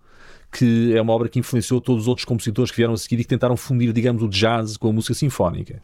que 0.49 0.95
é 0.95 1.01
uma 1.01 1.11
obra 1.11 1.27
que 1.27 1.37
influenciou 1.37 1.81
todos 1.81 2.03
os 2.03 2.07
outros 2.07 2.23
compositores 2.23 2.71
que 2.71 2.77
vieram 2.77 2.93
a 2.93 2.97
seguir 2.97 3.19
e 3.19 3.23
que 3.23 3.29
tentaram 3.29 3.57
fundir, 3.57 3.91
digamos, 3.91 4.23
o 4.23 4.29
jazz 4.29 4.77
com 4.77 4.89
a 4.89 4.93
música 4.93 5.13
sinfónica. 5.13 5.81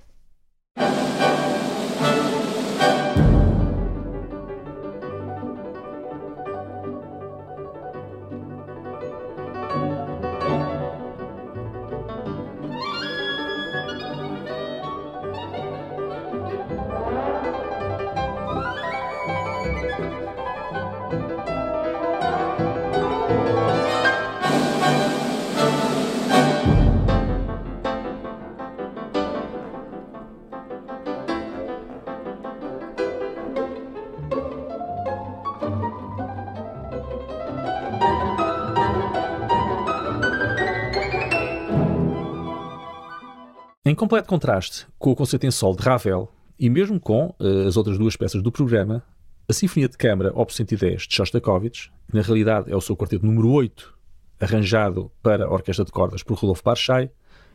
Completo 44.11 44.27
contraste 44.27 44.87
com 44.99 45.11
o 45.11 45.15
concerto 45.15 45.45
em 45.45 45.51
sol 45.51 45.73
de 45.73 45.81
Ravel 45.83 46.29
e 46.59 46.69
mesmo 46.69 46.99
com 46.99 47.33
uh, 47.39 47.65
as 47.65 47.77
outras 47.77 47.97
duas 47.97 48.17
peças 48.17 48.43
do 48.43 48.51
programa, 48.51 49.01
a 49.47 49.53
Sinfonia 49.53 49.87
de 49.87 49.97
Câmara 49.97 50.33
Op 50.35 50.53
110 50.53 51.03
de 51.03 51.15
Shostakovich, 51.15 51.89
que 52.09 52.17
na 52.17 52.21
realidade 52.21 52.69
é 52.69 52.75
o 52.75 52.81
seu 52.81 52.93
quarteto 52.97 53.25
número 53.25 53.49
8, 53.49 53.97
arranjado 54.37 55.09
para 55.23 55.45
a 55.45 55.49
orquestra 55.49 55.85
de 55.85 55.93
cordas 55.93 56.23
por 56.23 56.37
Rodolfo 56.37 56.61
Barchai, 56.61 57.09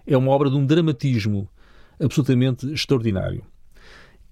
é 0.07 0.17
uma 0.17 0.31
obra 0.31 0.49
de 0.49 0.57
um 0.57 0.65
dramatismo 0.65 1.47
absolutamente 2.03 2.73
extraordinário. 2.73 3.45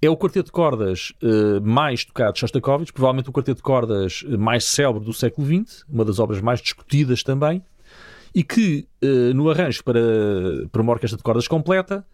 É 0.01 0.09
o 0.09 0.17
quarteto 0.17 0.47
de 0.47 0.51
cordas 0.51 1.13
uh, 1.21 1.61
mais 1.61 2.05
tocado 2.05 2.33
de 2.33 2.39
Shostakovich, 2.39 2.91
provavelmente 2.91 3.29
o 3.29 3.31
quarteto 3.31 3.57
de 3.57 3.63
cordas 3.63 4.23
mais 4.39 4.63
célebre 4.63 5.05
do 5.05 5.13
século 5.13 5.45
XX, 5.45 5.85
uma 5.87 6.03
das 6.03 6.17
obras 6.17 6.41
mais 6.41 6.59
discutidas 6.59 7.21
também, 7.21 7.63
e 8.33 8.43
que, 8.43 8.85
no 9.33 9.49
arranjo 9.49 9.81
para, 9.81 10.01
para 10.69 10.81
uma 10.81 10.91
orquestra 10.91 11.15
de 11.15 11.23
cordas 11.23 11.47
completa, 11.47 12.05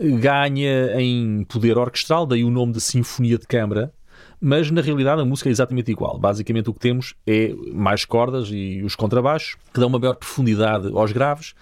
ganha 0.00 1.00
em 1.00 1.44
poder 1.44 1.76
orquestral, 1.76 2.26
daí 2.26 2.42
o 2.42 2.50
nome 2.50 2.72
de 2.72 2.80
Sinfonia 2.80 3.38
de 3.38 3.46
Câmara, 3.46 3.92
mas 4.40 4.70
na 4.70 4.80
realidade 4.80 5.20
a 5.20 5.24
música 5.24 5.50
é 5.50 5.52
exatamente 5.52 5.90
igual. 5.90 6.18
Basicamente 6.18 6.70
o 6.70 6.74
que 6.74 6.80
temos 6.80 7.14
é 7.26 7.52
mais 7.72 8.04
cordas 8.04 8.48
e 8.50 8.82
os 8.82 8.96
contrabaixos, 8.96 9.56
que 9.72 9.78
dão 9.78 9.88
uma 9.88 9.98
maior 9.98 10.14
profundidade 10.14 10.88
aos 10.94 11.12
graves, 11.12 11.54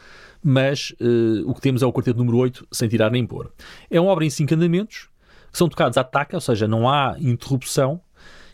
mas 0.42 0.94
uh, 1.00 1.50
o 1.50 1.54
que 1.54 1.60
temos 1.60 1.82
é 1.82 1.86
o 1.86 1.92
quarteto 1.92 2.18
número 2.18 2.36
8, 2.38 2.68
sem 2.70 2.88
tirar 2.88 3.10
nem 3.10 3.26
pôr. 3.26 3.50
É 3.90 4.00
uma 4.00 4.10
obra 4.10 4.24
em 4.24 4.30
cinco 4.30 4.54
andamentos, 4.54 5.08
que 5.50 5.58
são 5.58 5.68
tocados 5.68 5.98
à 5.98 6.04
taca, 6.04 6.36
ou 6.36 6.40
seja, 6.40 6.68
não 6.68 6.88
há 6.88 7.16
interrupção, 7.18 8.00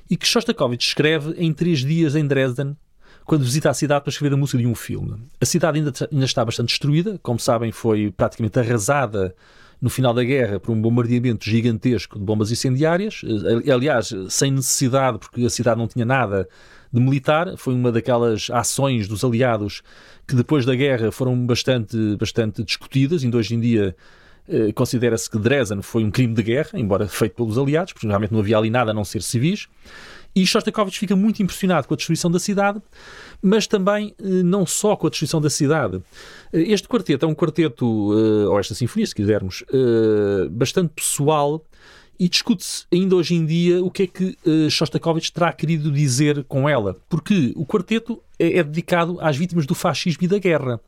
e 0.08 0.16
que 0.16 0.26
Shostakovich 0.26 0.86
escreve 0.86 1.34
em 1.36 1.52
três 1.52 1.80
dias 1.80 2.16
em 2.16 2.26
Dresden, 2.26 2.76
quando 3.26 3.44
visita 3.44 3.70
a 3.70 3.74
cidade 3.74 4.02
para 4.02 4.10
escrever 4.10 4.34
a 4.34 4.36
música 4.36 4.58
de 4.58 4.66
um 4.66 4.74
filme. 4.74 5.26
A 5.40 5.46
cidade 5.46 5.78
ainda, 5.78 5.92
ainda 6.10 6.24
está 6.24 6.44
bastante 6.44 6.68
destruída, 6.68 7.18
como 7.22 7.38
sabem, 7.38 7.72
foi 7.72 8.10
praticamente 8.10 8.58
arrasada 8.58 9.34
no 9.84 9.90
final 9.90 10.14
da 10.14 10.24
guerra 10.24 10.58
por 10.58 10.72
um 10.72 10.80
bombardeamento 10.80 11.44
gigantesco 11.44 12.18
de 12.18 12.24
bombas 12.24 12.50
incendiárias, 12.50 13.20
eh, 13.22 13.70
aliás, 13.70 14.14
sem 14.30 14.50
necessidade, 14.50 15.18
porque 15.18 15.44
a 15.44 15.50
cidade 15.50 15.78
não 15.78 15.86
tinha 15.86 16.06
nada 16.06 16.48
de 16.90 16.98
militar, 16.98 17.54
foi 17.58 17.74
uma 17.74 17.92
daquelas 17.92 18.48
ações 18.50 19.06
dos 19.06 19.22
aliados 19.22 19.82
que 20.26 20.34
depois 20.34 20.64
da 20.64 20.74
guerra 20.74 21.12
foram 21.12 21.36
bastante, 21.44 22.16
bastante 22.16 22.64
discutidas, 22.64 23.22
ainda 23.22 23.36
hoje 23.36 23.54
em 23.54 23.60
dia 23.60 23.94
eh, 24.48 24.72
considera-se 24.72 25.28
que 25.28 25.38
Dresden 25.38 25.82
foi 25.82 26.02
um 26.02 26.10
crime 26.10 26.32
de 26.32 26.42
guerra, 26.42 26.70
embora 26.78 27.06
feito 27.06 27.34
pelos 27.34 27.58
aliados, 27.58 27.92
porque 27.92 28.06
realmente 28.06 28.32
não 28.32 28.40
havia 28.40 28.56
ali 28.56 28.70
nada 28.70 28.92
a 28.92 28.94
não 28.94 29.04
ser 29.04 29.20
civis. 29.20 29.68
E 30.34 30.46
Shostakovich 30.46 30.98
fica 30.98 31.14
muito 31.14 31.42
impressionado 31.42 31.86
com 31.86 31.94
a 31.94 31.96
destruição 31.96 32.30
da 32.30 32.38
cidade, 32.38 32.80
mas 33.40 33.66
também 33.66 34.14
eh, 34.18 34.42
não 34.42 34.66
só 34.66 34.96
com 34.96 35.06
a 35.06 35.10
destruição 35.10 35.40
da 35.40 35.48
cidade. 35.48 36.02
Eh, 36.52 36.72
este 36.72 36.88
quarteto 36.88 37.24
é 37.24 37.28
um 37.28 37.34
quarteto, 37.34 37.86
ou 37.86 38.58
esta 38.58 38.74
sinfonia, 38.74 39.06
se 39.06 39.14
quisermos, 39.14 39.64
bastante 40.50 40.92
pessoal 40.94 41.64
e 42.18 42.28
discute-se 42.28 42.86
ainda 42.92 43.16
hoje 43.16 43.34
em 43.34 43.44
dia 43.44 43.82
o 43.82 43.90
que 43.90 44.04
é 44.04 44.06
que 44.06 44.36
Shostakovich 44.70 45.32
terá 45.32 45.52
querido 45.52 45.90
dizer 45.90 46.44
com 46.44 46.68
ela, 46.68 46.96
porque 47.08 47.52
o 47.56 47.66
quarteto 47.66 48.20
é, 48.38 48.58
é 48.58 48.62
dedicado 48.62 49.18
às 49.20 49.36
vítimas 49.36 49.66
do 49.66 49.74
fascismo 49.74 50.24
e 50.24 50.28
da 50.28 50.38
guerra. 50.38 50.80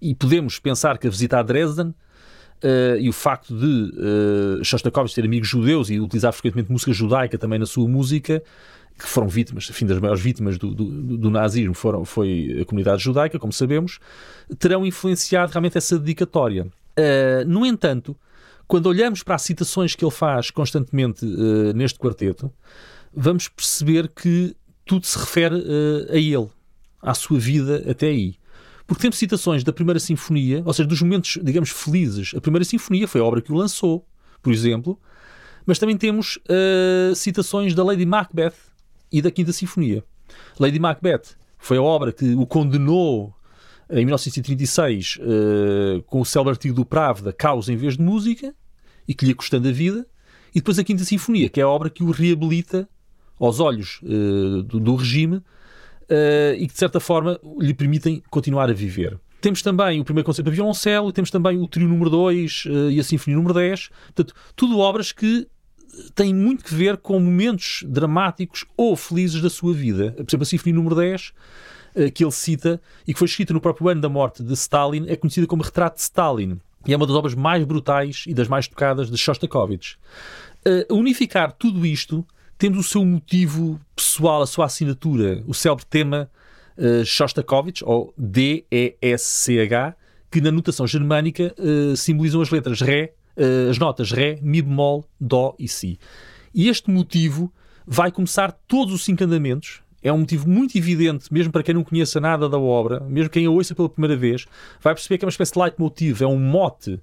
E 0.00 0.14
podemos 0.14 0.58
pensar 0.58 0.98
que 0.98 1.06
a 1.06 1.10
visita 1.10 1.38
a 1.38 1.42
Dresden 1.42 1.92
Uh, 2.62 2.98
e 2.98 3.08
o 3.08 3.12
facto 3.12 3.56
de 3.56 3.92
uh, 3.94 4.64
Shostakovich 4.64 5.14
ter 5.14 5.24
amigos 5.24 5.46
judeus 5.46 5.90
e 5.90 6.00
utilizar 6.00 6.32
frequentemente 6.32 6.72
música 6.72 6.92
judaica 6.92 7.38
também 7.38 7.56
na 7.56 7.66
sua 7.66 7.86
música, 7.86 8.42
que 8.98 9.06
foram 9.06 9.28
vítimas, 9.28 9.68
enfim, 9.70 9.86
das 9.86 10.00
maiores 10.00 10.20
vítimas 10.20 10.58
do, 10.58 10.74
do, 10.74 11.16
do, 11.16 11.30
nazismo 11.30 11.72
foram, 11.72 12.04
foi 12.04 12.58
a 12.60 12.64
comunidade 12.64 13.00
judaica, 13.00 13.38
como 13.38 13.52
sabemos, 13.52 14.00
terão 14.58 14.84
influenciado 14.84 15.52
realmente 15.52 15.78
essa 15.78 15.96
dedicatória. 15.96 16.64
Uh, 16.64 17.46
no 17.46 17.64
entanto, 17.64 18.16
quando 18.66 18.86
olhamos 18.86 19.22
para 19.22 19.36
as 19.36 19.42
citações 19.42 19.94
que 19.94 20.04
ele 20.04 20.10
faz 20.10 20.50
constantemente 20.50 21.24
neste 21.74 21.98
quarteto, 21.98 22.52
vamos 23.14 23.46
perceber 23.48 24.08
que 24.08 24.54
tudo 24.84 25.06
se 25.06 25.16
refere 25.16 25.54
a 26.10 26.16
ele, 26.16 26.48
à 27.00 27.14
sua 27.14 27.38
vida 27.38 27.84
até 27.88 28.08
aí. 28.08 28.34
Porque 28.88 29.02
temos 29.02 29.18
citações 29.18 29.62
da 29.62 29.70
primeira 29.70 30.00
sinfonia, 30.00 30.62
ou 30.64 30.72
seja, 30.72 30.88
dos 30.88 31.02
momentos, 31.02 31.38
digamos, 31.42 31.68
felizes. 31.68 32.32
A 32.34 32.40
primeira 32.40 32.64
sinfonia 32.64 33.06
foi 33.06 33.20
a 33.20 33.24
obra 33.24 33.42
que 33.42 33.52
o 33.52 33.54
lançou, 33.54 34.08
por 34.42 34.50
exemplo, 34.50 34.98
mas 35.66 35.78
também 35.78 35.94
temos 35.94 36.38
uh, 36.38 37.14
citações 37.14 37.74
da 37.74 37.84
Lady 37.84 38.06
Macbeth 38.06 38.54
e 39.12 39.20
da 39.20 39.30
Quinta 39.30 39.52
Sinfonia. 39.52 40.02
Lady 40.58 40.78
Macbeth 40.78 41.36
foi 41.58 41.76
a 41.76 41.82
obra 41.82 42.12
que 42.12 42.32
o 42.32 42.46
condenou 42.46 43.34
em 43.90 44.06
1936 44.06 45.16
uh, 45.16 45.20
eh, 45.20 46.02
com 46.06 46.22
o 46.22 46.24
célebre 46.24 46.52
artigo 46.52 46.74
do 46.74 46.86
Pravda, 46.86 47.30
Caos 47.30 47.68
em 47.68 47.76
vez 47.76 47.98
de 47.98 48.02
música, 48.02 48.54
e 49.06 49.12
que 49.12 49.26
lhe 49.26 49.32
ia 49.32 49.36
custando 49.36 49.68
a 49.68 49.72
vida. 49.72 50.06
E 50.54 50.60
depois 50.60 50.78
a 50.78 50.84
Quinta 50.84 51.04
Sinfonia, 51.04 51.50
que 51.50 51.60
é 51.60 51.62
a 51.62 51.68
obra 51.68 51.90
que 51.90 52.02
o 52.02 52.10
reabilita 52.10 52.88
aos 53.38 53.60
olhos 53.60 54.00
uh, 54.02 54.62
do, 54.62 54.80
do 54.80 54.96
regime 54.96 55.42
uh, 56.10 56.54
e 56.56 56.66
que, 56.66 56.72
de 56.72 56.78
certa 56.78 57.00
forma, 57.00 57.38
lhe 57.58 57.74
permitem 57.74 58.22
continuar 58.30 58.70
a 58.70 58.72
viver. 58.72 59.18
Temos 59.40 59.62
também 59.62 60.00
o 60.00 60.04
primeiro 60.04 60.26
concerto 60.26 60.46
para 60.46 60.54
violoncelo, 60.54 61.12
temos 61.12 61.30
também 61.30 61.58
o 61.58 61.68
trio 61.68 61.88
número 61.88 62.10
2 62.10 62.64
uh, 62.64 62.68
eh, 62.68 62.92
e 62.92 63.00
a 63.00 63.04
sinfonia 63.04 63.36
número 63.36 63.54
10. 63.54 63.88
Portanto, 64.06 64.34
tudo 64.56 64.78
obras 64.78 65.12
que 65.12 65.46
têm 66.14 66.34
muito 66.34 66.64
que 66.64 66.74
ver 66.74 66.96
com 66.96 67.18
momentos 67.20 67.84
dramáticos 67.86 68.64
ou 68.76 68.96
felizes 68.96 69.40
da 69.40 69.50
sua 69.50 69.72
vida. 69.72 70.12
Por 70.12 70.26
exemplo, 70.28 70.42
a 70.42 70.46
sinfonia 70.46 70.74
número 70.74 70.96
10 70.96 71.28
uh, 71.94 72.12
que 72.12 72.24
ele 72.24 72.32
cita 72.32 72.80
e 73.06 73.12
que 73.12 73.18
foi 73.18 73.26
escrita 73.26 73.54
no 73.54 73.60
próprio 73.60 73.88
ano 73.88 74.00
da 74.00 74.08
morte 74.08 74.42
de 74.42 74.52
Stalin 74.54 75.04
é 75.08 75.14
conhecida 75.14 75.46
como 75.46 75.62
Retrato 75.62 75.96
de 75.96 76.02
Stalin. 76.02 76.58
E 76.86 76.92
é 76.92 76.96
uma 76.96 77.06
das 77.06 77.14
obras 77.14 77.34
mais 77.34 77.64
brutais 77.64 78.24
e 78.26 78.34
das 78.34 78.48
mais 78.48 78.66
tocadas 78.66 79.10
de 79.10 79.16
Shostakovich. 79.16 79.96
Uh, 80.66 80.96
unificar 80.96 81.52
tudo 81.52 81.86
isto 81.86 82.26
temos 82.58 82.78
o 82.78 82.82
seu 82.82 83.04
motivo 83.04 83.80
pessoal, 83.94 84.42
a 84.42 84.46
sua 84.46 84.66
assinatura, 84.66 85.44
o 85.46 85.54
célebre 85.54 85.86
tema 85.86 86.28
uh, 86.76 87.04
Shostakovich, 87.04 87.84
ou 87.84 88.12
D-E-S-C-H, 88.18 89.94
que 90.28 90.40
na 90.40 90.50
notação 90.50 90.86
germânica 90.86 91.54
uh, 91.56 91.96
simbolizam 91.96 92.42
as 92.42 92.50
letras 92.50 92.80
Ré, 92.80 93.12
uh, 93.36 93.70
as 93.70 93.78
notas 93.78 94.10
Ré, 94.10 94.40
Mi 94.42 94.60
bemol, 94.60 95.04
Dó 95.20 95.54
e 95.56 95.68
Si. 95.68 96.00
E 96.52 96.68
este 96.68 96.90
motivo 96.90 97.52
vai 97.86 98.10
começar 98.10 98.50
todos 98.66 98.92
os 98.92 99.04
cinco 99.04 99.22
andamentos. 99.22 99.80
É 100.02 100.12
um 100.12 100.18
motivo 100.18 100.48
muito 100.48 100.76
evidente, 100.76 101.32
mesmo 101.32 101.52
para 101.52 101.62
quem 101.62 101.74
não 101.74 101.84
conheça 101.84 102.20
nada 102.20 102.48
da 102.48 102.58
obra, 102.58 103.00
mesmo 103.00 103.30
quem 103.30 103.46
a 103.46 103.50
ouça 103.50 103.74
pela 103.74 103.88
primeira 103.88 104.16
vez, 104.16 104.46
vai 104.80 104.94
perceber 104.94 105.18
que 105.18 105.24
é 105.24 105.26
uma 105.26 105.30
espécie 105.30 105.52
de 105.52 105.60
leitmotiv, 105.60 106.22
é 106.22 106.26
um 106.26 106.38
mote 106.38 107.00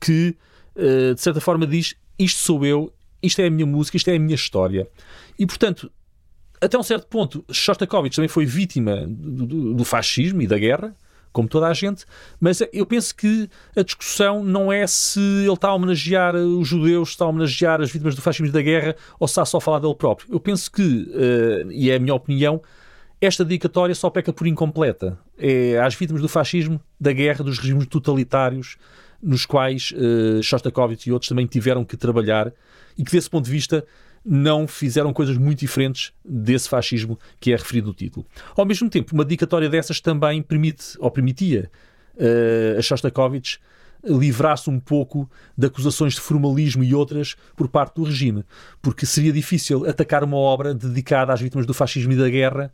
que, 0.00 0.36
de 0.76 1.20
certa 1.20 1.40
forma, 1.40 1.66
diz 1.66 1.96
isto 2.16 2.38
sou 2.38 2.64
eu, 2.64 2.92
isto 3.22 3.40
é 3.40 3.46
a 3.46 3.50
minha 3.50 3.66
música, 3.66 3.96
isto 3.96 4.08
é 4.08 4.16
a 4.16 4.18
minha 4.18 4.34
história. 4.34 4.88
E, 5.38 5.46
portanto, 5.46 5.90
até 6.60 6.76
um 6.78 6.82
certo 6.82 7.06
ponto, 7.06 7.44
Shostakovich 7.50 8.16
também 8.16 8.28
foi 8.28 8.44
vítima 8.44 9.06
do, 9.06 9.46
do, 9.46 9.74
do, 9.74 9.84
fascismo 9.84 10.42
e 10.42 10.46
da 10.46 10.58
guerra, 10.58 10.94
como 11.32 11.48
toda 11.48 11.68
a 11.68 11.74
gente, 11.74 12.04
mas 12.40 12.60
eu 12.72 12.84
penso 12.84 13.14
que 13.14 13.48
a 13.76 13.82
discussão 13.82 14.42
não 14.42 14.72
é 14.72 14.86
se 14.86 15.20
ele 15.20 15.52
está 15.52 15.68
a 15.68 15.74
homenagear 15.74 16.34
os 16.34 16.66
judeus, 16.66 17.10
se 17.10 17.14
está 17.14 17.24
a 17.26 17.28
homenagear 17.28 17.80
as 17.80 17.90
vítimas 17.92 18.14
do 18.14 18.22
fascismo 18.22 18.46
e 18.46 18.50
da 18.50 18.62
guerra, 18.62 18.96
ou 19.20 19.28
se 19.28 19.32
está 19.32 19.44
só 19.44 19.58
a 19.58 19.60
falar 19.60 19.78
dele 19.78 19.94
próprio. 19.94 20.32
Eu 20.32 20.40
penso 20.40 20.70
que, 20.70 20.82
uh, 20.82 21.70
e 21.70 21.90
é 21.90 21.96
a 21.96 22.00
minha 22.00 22.14
opinião, 22.14 22.60
esta 23.20 23.44
dedicatória 23.44 23.94
só 23.94 24.10
peca 24.10 24.32
por 24.32 24.46
incompleta. 24.46 25.18
É 25.36 25.78
às 25.80 25.94
vítimas 25.94 26.22
do 26.22 26.28
fascismo, 26.28 26.80
da 27.00 27.12
guerra, 27.12 27.44
dos 27.44 27.58
regimes 27.58 27.86
totalitários, 27.86 28.76
nos 29.22 29.44
quais 29.44 29.92
uh, 29.92 30.42
Shostakovich 30.42 31.08
e 31.08 31.12
outros 31.12 31.28
também 31.28 31.46
tiveram 31.46 31.84
que 31.84 31.96
trabalhar 31.96 32.52
e 32.96 33.04
que, 33.04 33.12
desse 33.12 33.28
ponto 33.28 33.44
de 33.44 33.50
vista, 33.50 33.84
não 34.24 34.66
fizeram 34.66 35.12
coisas 35.12 35.36
muito 35.36 35.60
diferentes 35.60 36.12
desse 36.24 36.68
fascismo 36.68 37.18
que 37.40 37.52
é 37.52 37.56
referido 37.56 37.88
no 37.88 37.94
título. 37.94 38.26
Ao 38.56 38.64
mesmo 38.64 38.88
tempo, 38.90 39.14
uma 39.14 39.24
dedicatória 39.24 39.68
dessas 39.68 40.00
também 40.00 40.42
permite, 40.42 40.96
ou 40.98 41.10
permitia, 41.10 41.70
uh, 42.16 42.78
a 42.78 42.82
Shostakovich 42.82 43.58
livrar-se 44.04 44.70
um 44.70 44.78
pouco 44.78 45.28
de 45.56 45.66
acusações 45.66 46.14
de 46.14 46.20
formalismo 46.20 46.84
e 46.84 46.94
outras 46.94 47.36
por 47.56 47.68
parte 47.68 47.96
do 47.96 48.04
regime, 48.04 48.44
porque 48.80 49.04
seria 49.04 49.32
difícil 49.32 49.88
atacar 49.88 50.22
uma 50.22 50.36
obra 50.36 50.72
dedicada 50.72 51.32
às 51.32 51.40
vítimas 51.40 51.66
do 51.66 51.74
fascismo 51.74 52.12
e 52.12 52.16
da 52.16 52.28
guerra 52.28 52.72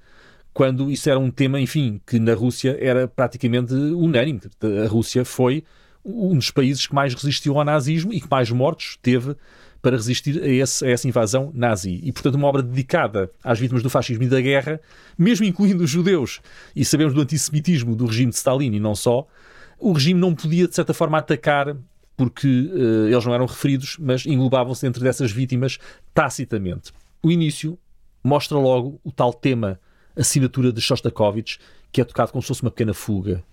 quando 0.54 0.88
isso 0.88 1.10
era 1.10 1.18
um 1.18 1.32
tema, 1.32 1.60
enfim, 1.60 2.00
que 2.06 2.18
na 2.20 2.32
Rússia 2.32 2.78
era 2.80 3.08
praticamente 3.08 3.74
unânime. 3.74 4.40
A 4.84 4.88
Rússia 4.88 5.24
foi 5.24 5.64
um 6.04 6.36
dos 6.36 6.50
países 6.50 6.86
que 6.86 6.94
mais 6.94 7.14
resistiu 7.14 7.58
ao 7.58 7.64
nazismo 7.64 8.12
e 8.12 8.20
que 8.20 8.28
mais 8.30 8.50
mortos 8.50 8.98
teve 9.00 9.34
para 9.80 9.96
resistir 9.96 10.42
a, 10.42 10.48
esse, 10.48 10.84
a, 10.84 10.90
essa 10.90 11.06
invasão 11.06 11.50
nazi. 11.54 12.00
E, 12.02 12.10
portanto, 12.10 12.36
uma 12.36 12.48
obra 12.48 12.62
dedicada 12.62 13.30
às 13.42 13.58
vítimas 13.58 13.82
do 13.82 13.90
fascismo 13.90 14.24
e 14.24 14.28
da 14.28 14.40
guerra, 14.40 14.80
mesmo 15.16 15.44
incluindo 15.44 15.84
os 15.84 15.90
judeus, 15.90 16.40
e 16.74 16.84
sabemos 16.84 17.12
do 17.12 17.20
antissemitismo 17.20 17.94
do 17.94 18.06
regime 18.06 18.30
de 18.30 18.36
Stalin 18.36 18.74
e 18.74 18.80
não 18.80 18.94
só, 18.94 19.26
o 19.78 19.92
regime 19.92 20.18
não 20.18 20.34
podia, 20.34 20.66
de 20.66 20.74
certa 20.74 20.94
forma, 20.94 21.18
atacar 21.18 21.76
porque 22.16 22.46
uh, 22.46 23.08
eles 23.08 23.24
não 23.24 23.34
eram 23.34 23.46
referidos, 23.46 23.96
mas 23.98 24.24
englobavam-se 24.24 24.82
dentro 24.82 25.02
dessas 25.02 25.30
vítimas 25.30 25.78
tacitamente. 26.14 26.92
O 27.22 27.30
início 27.30 27.78
mostra 28.22 28.56
logo 28.56 29.00
o 29.04 29.10
tal 29.10 29.34
tema, 29.34 29.78
assinatura 30.16 30.72
de 30.72 30.80
Shostakovich, 30.80 31.58
que 31.92 32.00
é 32.00 32.04
tocado 32.04 32.32
como 32.32 32.40
se 32.40 32.48
fosse 32.48 32.62
uma 32.62 32.70
pequena 32.70 32.94
fuga. 32.94 33.44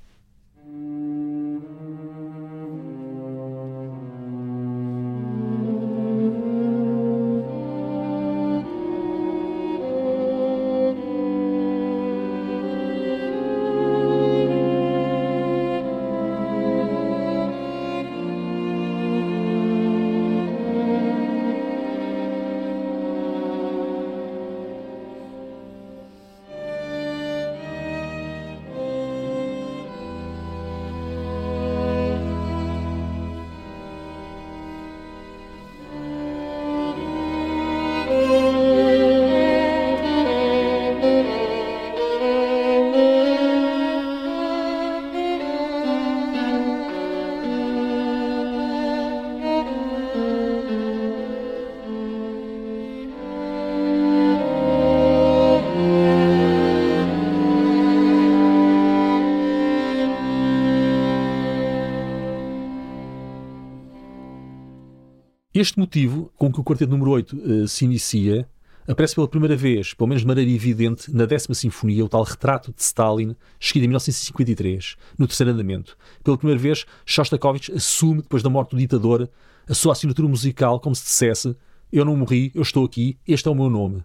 Este 65.62 65.78
motivo 65.78 66.34
com 66.40 66.52
que 66.52 66.60
o 66.60 66.64
quarteto 66.64 66.90
número 66.90 67.12
8 67.12 67.36
uh, 67.36 67.68
se 67.68 67.86
inicia 67.86 68.50
aparece 68.88 69.14
pela 69.14 69.28
primeira 69.28 69.56
vez, 69.56 69.94
pelo 69.94 70.08
menos 70.08 70.24
de 70.24 70.28
maneira 70.28 70.50
evidente, 70.50 71.14
na 71.14 71.28
décima 71.28 71.54
sinfonia, 71.54 72.04
o 72.04 72.10
tal 72.10 72.24
retrato 72.24 72.74
de 72.74 72.82
Stalin, 72.82 73.36
escrito 73.60 73.84
em 73.84 73.88
1953, 73.88 74.96
no 75.20 75.28
terceiro 75.28 75.52
andamento. 75.52 75.96
Pela 76.24 76.36
primeira 76.36 76.60
vez, 76.60 76.84
Shostakovich 77.06 77.72
assume, 77.74 78.24
depois 78.24 78.42
da 78.42 78.50
morte 78.50 78.72
do 78.72 78.78
ditador, 78.80 79.30
a 79.70 79.74
sua 79.76 79.92
assinatura 79.92 80.28
musical 80.28 80.80
como 80.80 80.96
se 80.96 81.04
dissesse 81.04 81.56
eu 81.94 82.06
não 82.06 82.18
morri, 82.18 82.52
eu 82.56 82.64
estou 82.64 82.84
aqui, 82.84 83.20
este 83.28 83.48
é 83.48 83.52
o 83.52 83.56
meu 83.56 83.70
nome. 83.70 84.04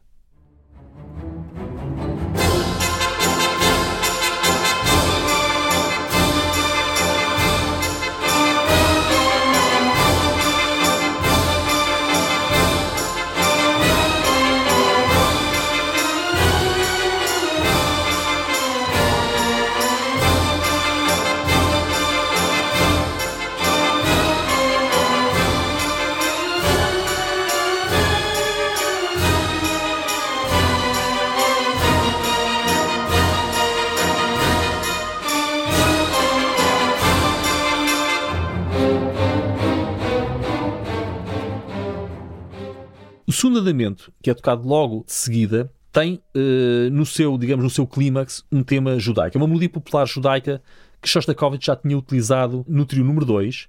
Andamento, 43.58 44.12
que 44.22 44.30
é 44.30 44.34
tocado 44.34 44.66
logo 44.66 45.04
de 45.06 45.12
seguida, 45.12 45.70
tem 45.92 46.20
uh, 46.34 46.90
no 46.90 47.06
seu, 47.06 47.38
digamos, 47.38 47.64
no 47.64 47.70
seu 47.70 47.86
clímax, 47.86 48.44
um 48.52 48.62
tema 48.62 48.98
judaico. 48.98 49.36
É 49.36 49.40
uma 49.40 49.46
melodia 49.46 49.70
popular 49.70 50.06
judaica 50.06 50.62
que 51.00 51.08
Shostakovich 51.08 51.66
já 51.66 51.74
tinha 51.74 51.96
utilizado 51.96 52.64
no 52.68 52.84
trio 52.84 53.02
número 53.02 53.24
2 53.24 53.62
uh, 53.62 53.68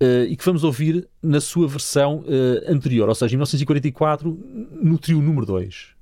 eh, 0.00 0.24
e 0.24 0.36
que 0.36 0.44
vamos 0.44 0.64
ouvir 0.64 1.08
na 1.22 1.40
sua 1.40 1.66
versão 1.66 2.18
uh, 2.18 2.70
anterior, 2.70 3.08
ou 3.08 3.14
seja, 3.14 3.34
em 3.34 3.38
1944, 3.38 4.38
no 4.82 4.98
trio 4.98 5.22
número 5.22 5.46
2. 5.46 5.93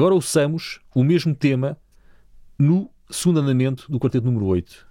Agora 0.00 0.14
ouçamos 0.14 0.80
o 0.94 1.04
mesmo 1.04 1.34
tema 1.34 1.76
no 2.58 2.90
segundo 3.10 3.40
andamento 3.40 3.84
do 3.92 4.00
quarteto 4.00 4.24
número 4.24 4.46
8. 4.46 4.86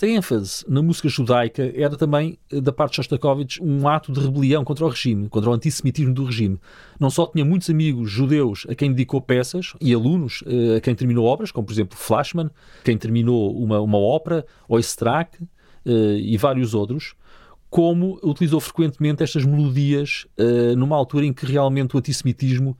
Esta 0.00 0.08
ênfase 0.08 0.64
na 0.66 0.80
música 0.80 1.10
judaica 1.10 1.70
era 1.74 1.94
também, 1.94 2.38
eh, 2.50 2.58
da 2.58 2.72
parte 2.72 2.92
de 2.92 2.96
Shostakovich, 2.96 3.62
um 3.62 3.86
ato 3.86 4.10
de 4.10 4.18
rebelião 4.18 4.64
contra 4.64 4.86
o 4.86 4.88
regime, 4.88 5.28
contra 5.28 5.50
o 5.50 5.52
antissemitismo 5.52 6.14
do 6.14 6.24
regime. 6.24 6.58
Não 6.98 7.10
só 7.10 7.26
tinha 7.26 7.44
muitos 7.44 7.68
amigos 7.68 8.10
judeus 8.10 8.66
a 8.66 8.74
quem 8.74 8.92
dedicou 8.92 9.20
peças 9.20 9.74
e 9.78 9.92
alunos 9.92 10.42
eh, 10.46 10.76
a 10.78 10.80
quem 10.80 10.94
terminou 10.94 11.26
obras, 11.26 11.52
como 11.52 11.66
por 11.66 11.74
exemplo 11.74 11.98
Flashman, 11.98 12.48
quem 12.82 12.96
terminou 12.96 13.54
uma, 13.62 13.78
uma 13.78 13.98
ópera, 13.98 14.46
Oistrakh 14.70 15.34
eh, 15.84 16.16
e 16.18 16.34
vários 16.38 16.72
outros, 16.72 17.12
como 17.68 18.18
utilizou 18.22 18.58
frequentemente 18.58 19.22
estas 19.22 19.44
melodias 19.44 20.26
numa 20.76 20.96
altura 20.96 21.26
em 21.26 21.32
que 21.32 21.44
realmente 21.44 21.94
o 21.94 21.98
antissemitismo 21.98 22.76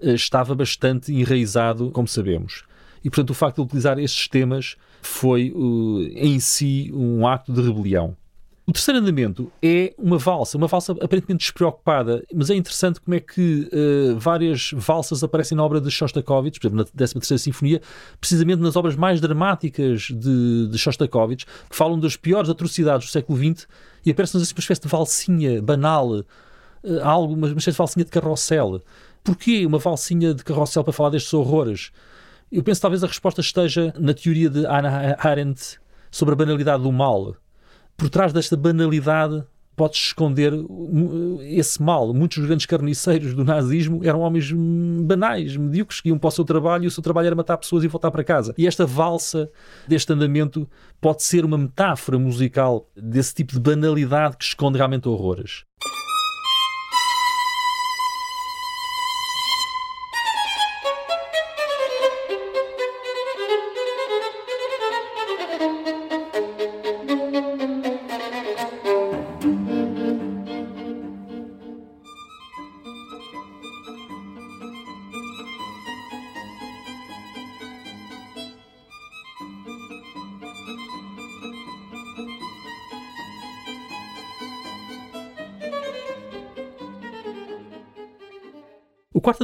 estava 0.00 0.52
bastante 0.52 1.12
enraizado, 1.12 1.92
como 1.92 2.08
sabemos. 2.08 2.64
E 3.04 3.10
portanto 3.10 3.30
o 3.30 3.34
facto 3.34 3.56
de 3.56 3.62
utilizar 3.62 4.00
estes 4.00 4.26
temas 4.26 4.76
foi 5.02 5.52
uh, 5.54 6.02
em 6.14 6.38
si 6.40 6.90
um 6.94 7.26
acto 7.26 7.52
de 7.52 7.60
rebelião. 7.60 8.16
O 8.64 8.72
terceiro 8.72 9.00
andamento 9.00 9.50
é 9.60 9.92
uma 9.98 10.16
valsa, 10.16 10.56
uma 10.56 10.68
valsa 10.68 10.92
aparentemente 10.92 11.40
despreocupada, 11.40 12.24
mas 12.32 12.48
é 12.48 12.54
interessante 12.54 13.00
como 13.00 13.16
é 13.16 13.18
que 13.18 13.68
uh, 13.72 14.16
várias 14.16 14.70
valsas 14.72 15.24
aparecem 15.24 15.56
na 15.56 15.64
obra 15.64 15.80
de 15.80 15.90
Shostakovich, 15.90 16.60
por 16.60 16.68
exemplo, 16.68 16.86
na 16.94 17.04
13ª 17.04 17.38
Sinfonia, 17.38 17.82
precisamente 18.20 18.62
nas 18.62 18.76
obras 18.76 18.94
mais 18.94 19.20
dramáticas 19.20 20.02
de, 20.02 20.68
de 20.68 20.78
Shostakovich, 20.78 21.44
que 21.68 21.74
falam 21.74 21.98
das 21.98 22.16
piores 22.16 22.48
atrocidades 22.48 23.08
do 23.08 23.10
século 23.10 23.36
XX 23.36 23.66
e 24.06 24.12
aparece-nos 24.12 24.44
assim 24.44 24.54
uma 24.54 24.60
espécie 24.60 24.80
de 24.80 24.88
valsinha 24.88 25.60
banal, 25.60 26.10
uh, 26.10 26.24
algo, 27.02 27.34
uma 27.34 27.48
espécie 27.48 27.72
de 27.72 27.78
valsinha 27.78 28.04
de 28.04 28.12
carrossel. 28.12 28.80
Porquê 29.24 29.66
uma 29.66 29.78
valsinha 29.78 30.32
de 30.32 30.44
carrossel 30.44 30.84
para 30.84 30.92
falar 30.92 31.10
destes 31.10 31.34
horrores? 31.34 31.90
Eu 32.52 32.62
penso 32.62 32.80
que 32.80 32.82
talvez 32.82 33.02
a 33.02 33.06
resposta 33.06 33.40
esteja 33.40 33.94
na 33.98 34.12
teoria 34.12 34.50
de 34.50 34.66
Hannah 34.66 35.16
Arendt 35.18 35.80
sobre 36.10 36.34
a 36.34 36.36
banalidade 36.36 36.82
do 36.82 36.92
mal. 36.92 37.34
Por 37.96 38.10
trás 38.10 38.30
desta 38.30 38.58
banalidade 38.58 39.42
pode 39.74 39.96
esconder 39.96 40.52
esse 41.44 41.82
mal. 41.82 42.12
Muitos 42.12 42.44
grandes 42.44 42.66
carniceiros 42.66 43.34
do 43.34 43.42
nazismo 43.42 44.04
eram 44.04 44.20
homens 44.20 44.52
banais, 44.52 45.56
medíocres, 45.56 46.02
que 46.02 46.10
iam 46.10 46.18
para 46.18 46.28
o 46.28 46.30
seu 46.30 46.44
trabalho 46.44 46.84
e 46.84 46.88
o 46.88 46.90
seu 46.90 47.02
trabalho 47.02 47.28
era 47.28 47.34
matar 47.34 47.56
pessoas 47.56 47.84
e 47.84 47.88
voltar 47.88 48.10
para 48.10 48.22
casa. 48.22 48.52
E 48.58 48.66
esta 48.66 48.84
valsa 48.84 49.50
deste 49.88 50.12
andamento 50.12 50.68
pode 51.00 51.22
ser 51.22 51.46
uma 51.46 51.56
metáfora 51.56 52.18
musical 52.18 52.86
desse 52.94 53.34
tipo 53.34 53.54
de 53.54 53.60
banalidade 53.60 54.36
que 54.36 54.44
esconde 54.44 54.76
realmente 54.76 55.08
horrores. 55.08 55.64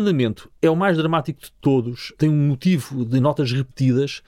Andamento 0.09 0.51
é 0.61 0.71
o 0.71 0.77
mais 0.77 0.97
dramático 0.97 1.41
de 1.41 1.53
todos, 1.61 2.13
tem 2.19 2.29
um 2.29 2.49
motivo 2.49 3.05
de 3.05 3.21
notas 3.21 3.53
repetidas 3.53 4.23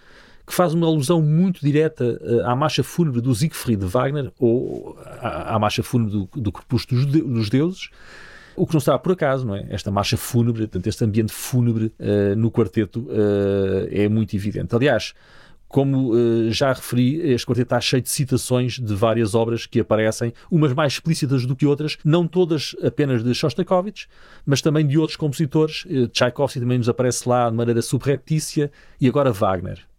que 0.46 0.54
faz 0.54 0.74
uma 0.74 0.86
alusão 0.86 1.22
muito 1.22 1.60
direta 1.60 2.18
uh, 2.20 2.46
à 2.46 2.56
marcha 2.56 2.82
fúnebre 2.82 3.20
do 3.20 3.34
Siegfried 3.34 3.84
Wagner 3.84 4.32
ou 4.38 4.98
à, 5.20 5.54
à 5.54 5.58
marcha 5.58 5.82
fúnebre 5.82 6.12
do, 6.12 6.40
do 6.40 6.52
Crepúsculo 6.52 7.04
dos, 7.04 7.12
de, 7.12 7.20
dos 7.22 7.48
Deuses, 7.48 7.88
o 8.56 8.66
que 8.66 8.74
não 8.74 8.78
está 8.78 8.98
por 8.98 9.12
acaso, 9.12 9.46
não 9.46 9.54
é? 9.54 9.66
Esta 9.70 9.90
marcha 9.90 10.16
fúnebre, 10.16 10.62
portanto, 10.62 10.86
este 10.86 11.04
ambiente 11.04 11.32
fúnebre 11.32 11.92
uh, 11.98 12.36
no 12.36 12.50
quarteto 12.50 13.00
uh, 13.00 13.88
é 13.90 14.08
muito 14.08 14.34
evidente. 14.34 14.74
Aliás, 14.74 15.14
como 15.70 16.12
uh, 16.12 16.50
já 16.50 16.72
referi, 16.72 17.14
este 17.30 17.46
quarteto 17.46 17.62
está 17.62 17.80
cheio 17.80 18.02
de 18.02 18.10
citações 18.10 18.76
de 18.76 18.92
várias 18.92 19.36
obras 19.36 19.66
que 19.66 19.78
aparecem, 19.78 20.32
umas 20.50 20.74
mais 20.74 20.94
explícitas 20.94 21.46
do 21.46 21.54
que 21.54 21.64
outras, 21.64 21.96
não 22.04 22.26
todas 22.26 22.74
apenas 22.82 23.22
de 23.22 23.32
Shostakovich, 23.32 24.08
mas 24.44 24.60
também 24.60 24.84
de 24.84 24.98
outros 24.98 25.16
compositores. 25.16 25.84
Uh, 25.84 26.08
Tchaikovsky 26.08 26.58
também 26.58 26.78
nos 26.78 26.88
aparece 26.88 27.28
lá 27.28 27.48
de 27.48 27.56
maneira 27.56 27.80
subreptícia 27.82 28.70
e 29.00 29.06
agora 29.06 29.30
Wagner. 29.30 29.89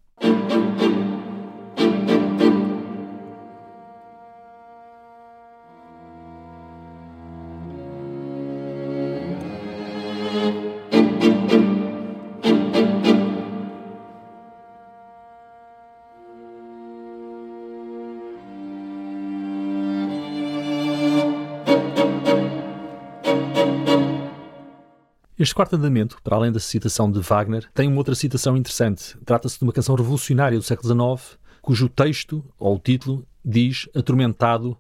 Este 25.42 25.56
quarto 25.56 25.76
andamento, 25.76 26.18
para 26.24 26.36
além 26.36 26.52
da 26.52 26.60
citação 26.60 27.12
de 27.12 27.20
Wagner, 27.20 27.68
tem 27.74 27.88
uma 27.88 27.98
outra 27.98 28.14
citação 28.14 28.56
interessante. 28.56 29.18
Trata-se 29.26 29.58
de 29.58 29.64
uma 29.64 29.74
canção 29.74 29.96
revolucionária 29.96 30.56
do 30.56 30.64
século 30.64 31.18
XIX, 31.18 31.40
cujo 31.64 31.90
texto, 31.90 32.46
ou 32.60 32.76
o 32.76 32.80
título, 32.80 33.26
diz 33.44 33.90
atormentado 33.96 34.78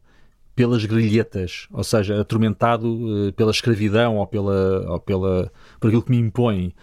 pelas 0.55 0.85
grilhetas, 0.85 1.67
ou 1.71 1.83
seja, 1.83 2.21
atormentado 2.21 2.85
uh, 2.89 3.33
pela 3.33 3.49
escravidão 3.49 4.17
ou, 4.17 4.27
pela, 4.27 4.91
ou 4.91 4.99
pela, 4.99 5.51
por 5.79 5.87
aquilo 5.87 6.03
que 6.03 6.11
me 6.11 6.19
impõe. 6.19 6.75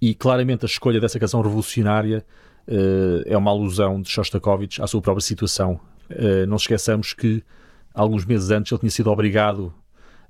E 0.00 0.14
claramente 0.14 0.64
a 0.64 0.68
escolha 0.68 1.00
dessa 1.00 1.18
canção 1.18 1.42
revolucionária 1.42 2.24
uh, 2.68 3.22
é 3.26 3.36
uma 3.36 3.50
alusão 3.50 4.00
de 4.00 4.10
Shostakovich 4.10 4.80
à 4.80 4.86
sua 4.86 5.02
própria 5.02 5.26
situação. 5.26 5.80
Uh, 6.08 6.46
não 6.46 6.54
esqueçamos 6.54 7.12
que 7.12 7.42
alguns 7.92 8.24
meses 8.24 8.52
antes 8.52 8.70
ele 8.70 8.78
tinha 8.78 8.90
sido 8.92 9.10
obrigado 9.10 9.74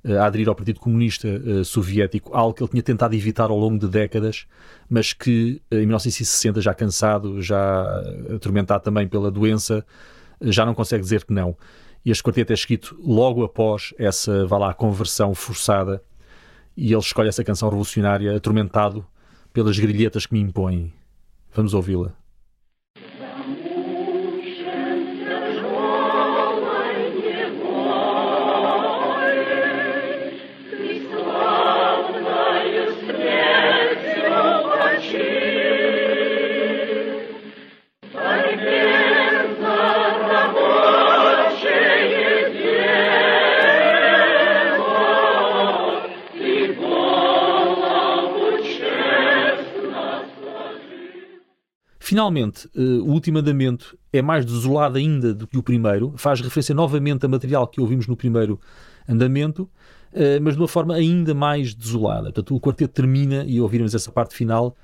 a 0.05 0.25
aderir 0.25 0.47
ao 0.47 0.55
Partido 0.55 0.79
Comunista 0.79 1.27
uh, 1.27 1.65
Soviético, 1.65 2.35
algo 2.35 2.53
que 2.53 2.61
ele 2.61 2.69
tinha 2.69 2.83
tentado 2.83 3.15
evitar 3.15 3.49
ao 3.49 3.57
longo 3.57 3.79
de 3.79 3.87
décadas, 3.87 4.45
mas 4.89 5.13
que 5.13 5.61
uh, 5.71 5.75
em 5.75 5.85
1960, 5.85 6.61
já 6.61 6.73
cansado, 6.73 7.41
já 7.41 7.85
atormentado 8.33 8.83
também 8.83 9.07
pela 9.07 9.31
doença, 9.31 9.85
já 10.41 10.65
não 10.65 10.73
consegue 10.73 11.03
dizer 11.03 11.23
que 11.23 11.33
não. 11.33 11.57
E 12.05 12.11
este 12.11 12.21
quarteto 12.21 12.51
é 12.51 12.53
escrito 12.53 12.95
logo 13.03 13.43
após 13.43 13.93
essa, 13.97 14.45
vá 14.45 14.57
lá, 14.57 14.73
conversão 14.73 15.33
forçada, 15.33 16.03
e 16.77 16.91
ele 16.91 17.01
escolhe 17.01 17.29
essa 17.29 17.43
canção 17.43 17.69
revolucionária, 17.69 18.35
atormentado 18.35 19.05
pelas 19.51 19.79
grilhetas 19.79 20.25
que 20.25 20.33
me 20.33 20.41
impõem. 20.41 20.93
Vamos 21.53 21.73
ouvi-la. 21.73 22.24
Finalmente, 52.15 52.69
uh, 52.73 53.03
o 53.03 53.11
último 53.11 53.39
andamento 53.39 53.99
é 54.13 54.21
mais 54.21 54.45
desolado 54.45 54.97
ainda 54.97 55.33
do 55.33 55.45
que 55.45 55.57
o 55.57 55.61
primeiro, 55.61 56.13
faz 56.15 56.39
referência 56.39 56.73
novamente 56.73 57.25
a 57.25 57.27
material 57.27 57.67
que 57.67 57.81
ouvimos 57.81 58.07
no 58.07 58.15
primeiro 58.15 58.57
andamento, 59.05 59.63
uh, 60.13 60.41
mas 60.41 60.53
de 60.53 60.61
uma 60.61 60.67
forma 60.69 60.95
ainda 60.95 61.33
mais 61.33 61.75
desolada. 61.75 62.31
Portanto, 62.31 62.55
o 62.55 62.59
quarteto 62.61 62.93
termina, 62.93 63.43
e 63.45 63.59
ouvirmos 63.59 63.93
essa 63.93 64.13
parte 64.13 64.33
final, 64.33 64.77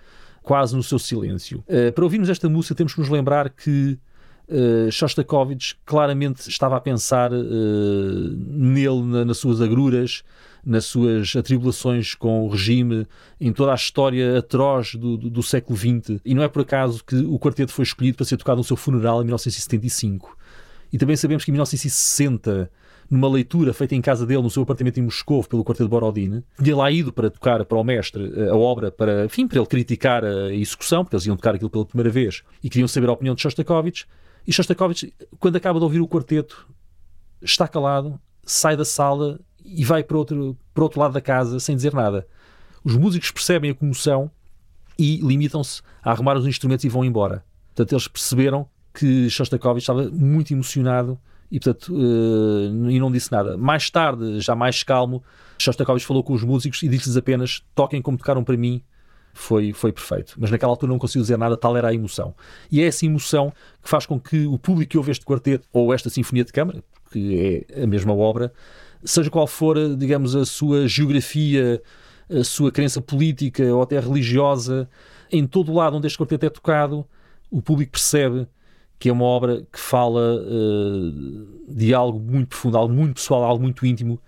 quase 0.43 0.75
no 0.75 0.83
seu 0.83 0.99
silêncio. 0.99 1.63
Uh, 1.69 1.93
para 1.93 2.03
ouvirmos 2.03 2.27
esta 2.27 2.49
música, 2.49 2.75
temos 2.75 2.93
que 2.93 2.99
nos 2.99 3.07
lembrar 3.07 3.49
que 3.49 3.97
uh, 4.49 4.91
Shostakovich 4.91 5.77
claramente 5.85 6.49
estava 6.49 6.75
a 6.75 6.81
pensar 6.81 7.31
uh, 7.31 7.37
nele, 7.37 9.03
na, 9.03 9.25
nas 9.25 9.37
suas 9.37 9.61
agruras, 9.61 10.23
nas 10.65 10.85
suas 10.85 11.35
atribulações 11.35 12.13
com 12.13 12.45
o 12.45 12.49
regime, 12.49 13.07
em 13.39 13.51
toda 13.51 13.71
a 13.71 13.75
história 13.75 14.37
atroz 14.37 14.95
do, 14.95 15.17
do, 15.17 15.29
do, 15.29 15.43
século 15.43 15.77
XX. 15.77 16.19
E 16.23 16.33
não 16.33 16.43
é 16.43 16.47
por 16.47 16.61
acaso 16.61 17.03
que 17.03 17.15
o 17.15 17.39
quarteto 17.39 17.71
foi 17.71 17.83
escolhido 17.83 18.17
para 18.17 18.25
ser 18.25 18.37
tocado 18.37 18.57
no 18.57 18.63
seu 18.63 18.77
funeral 18.77 19.21
em 19.21 19.25
1975. 19.25 20.37
E 20.93 20.97
também 20.97 21.15
sabemos 21.15 21.43
que 21.43 21.51
em 21.51 21.53
1960, 21.53 22.69
numa 23.09 23.29
leitura 23.29 23.73
feita 23.73 23.95
em 23.95 24.01
casa 24.01 24.25
dele, 24.25 24.41
no 24.41 24.49
seu 24.49 24.63
apartamento 24.63 24.99
em 24.99 25.03
Moscou, 25.03 25.43
pelo 25.43 25.63
quarteto 25.63 25.89
Borodin, 25.89 26.43
tinha 26.61 26.75
lá 26.75 26.91
ido 26.91 27.11
para 27.11 27.29
tocar 27.29 27.63
para 27.65 27.77
o 27.77 27.83
mestre 27.83 28.31
eh, 28.35 28.49
a 28.49 28.55
obra, 28.55 28.91
para, 28.91 29.25
enfim, 29.25 29.47
para 29.47 29.59
ele 29.59 29.67
criticar 29.67 30.23
a 30.23 30.53
execução, 30.53 31.03
porque 31.03 31.15
eles 31.15 31.25
iam 31.25 31.35
tocar 31.35 31.55
aquilo 31.55 31.69
pela 31.69 31.85
primeira 31.85 32.09
vez 32.09 32.43
e 32.63 32.69
queriam 32.69 32.87
saber 32.87 33.09
a 33.09 33.13
opinião 33.13 33.33
de 33.33 33.41
Shostakovich. 33.41 34.05
E 34.47 34.53
Shostakovich, 34.53 35.13
quando 35.39 35.55
acaba 35.55 35.79
de 35.79 35.83
ouvir 35.83 35.99
o 35.99 36.07
quarteto, 36.07 36.67
está 37.41 37.67
calado, 37.67 38.19
sai 38.43 38.75
da 38.75 38.85
sala 38.85 39.39
e 39.63 39.83
vai 39.83 40.03
para 40.03 40.17
outro, 40.17 40.57
para 40.73 40.83
outro 40.83 40.99
lado 40.99 41.13
da 41.13 41.21
casa 41.21 41.59
sem 41.59 41.75
dizer 41.75 41.93
nada. 41.93 42.27
Os 42.83 42.95
músicos 42.95 43.31
percebem 43.31 43.71
a 43.71 43.75
comoção 43.75 44.31
e 44.97 45.17
limitam-se 45.17 45.81
a 46.03 46.11
arrumar 46.11 46.37
os 46.37 46.47
instrumentos 46.47 46.83
e 46.83 46.89
vão 46.89 47.05
embora. 47.05 47.43
Portanto, 47.67 47.93
eles 47.93 48.07
perceberam 48.07 48.67
que 48.93 49.29
Shostakovich 49.29 49.83
estava 49.83 50.09
muito 50.09 50.51
emocionado 50.51 51.17
e, 51.49 51.59
portanto, 51.59 51.93
uh, 51.93 52.89
e 52.89 52.99
não 52.99 53.11
disse 53.11 53.31
nada. 53.31 53.57
Mais 53.57 53.89
tarde, 53.89 54.39
já 54.39 54.55
mais 54.55 54.83
calmo, 54.83 55.23
Shostakovich 55.57 56.05
falou 56.05 56.23
com 56.23 56.33
os 56.33 56.43
músicos 56.43 56.81
e 56.83 56.87
disse-lhes 56.87 57.17
apenas 57.17 57.63
toquem 57.75 58.01
como 58.01 58.17
tocaram 58.17 58.43
para 58.43 58.57
mim, 58.57 58.81
foi, 59.33 59.73
foi 59.73 59.91
perfeito. 59.91 60.35
Mas 60.37 60.51
naquela 60.51 60.71
altura 60.71 60.91
não 60.91 60.99
conseguiu 60.99 61.21
dizer 61.21 61.37
nada, 61.37 61.57
tal 61.57 61.75
era 61.75 61.89
a 61.89 61.93
emoção. 61.93 62.33
E 62.71 62.81
é 62.81 62.85
essa 62.85 63.05
emoção 63.05 63.51
que 63.81 63.89
faz 63.89 64.05
com 64.05 64.19
que 64.19 64.45
o 64.45 64.57
público 64.57 64.91
que 64.91 64.97
ouve 64.97 65.11
este 65.11 65.25
quarteto 65.25 65.67
ou 65.71 65.93
esta 65.93 66.09
Sinfonia 66.09 66.43
de 66.43 66.51
Câmara, 66.51 66.83
que 67.11 67.65
é 67.73 67.83
a 67.83 67.87
mesma 67.87 68.13
obra, 68.13 68.51
seja 69.03 69.29
qual 69.29 69.47
for, 69.47 69.95
digamos, 69.95 70.35
a 70.35 70.45
sua 70.45 70.87
geografia, 70.87 71.81
a 72.29 72.43
sua 72.43 72.71
crença 72.71 73.01
política 73.01 73.63
ou 73.73 73.81
até 73.81 73.99
religiosa, 73.99 74.89
em 75.31 75.45
todo 75.45 75.71
o 75.71 75.75
lado 75.75 75.97
onde 75.97 76.07
este 76.07 76.17
quarteto 76.17 76.45
é 76.45 76.49
tocado, 76.49 77.05
o 77.49 77.61
público 77.61 77.91
percebe 77.93 78.47
que 78.97 79.09
é 79.09 79.11
uma 79.11 79.25
obra 79.25 79.65
que 79.71 79.79
fala 79.79 80.35
uh, 80.35 81.47
de 81.67 81.91
algo 81.91 82.19
muito 82.19 82.49
profundo, 82.49 82.77
algo 82.77 82.93
muito 82.93 83.15
pessoal, 83.15 83.43
algo 83.43 83.63
muito 83.63 83.83
íntimo, 83.83 84.21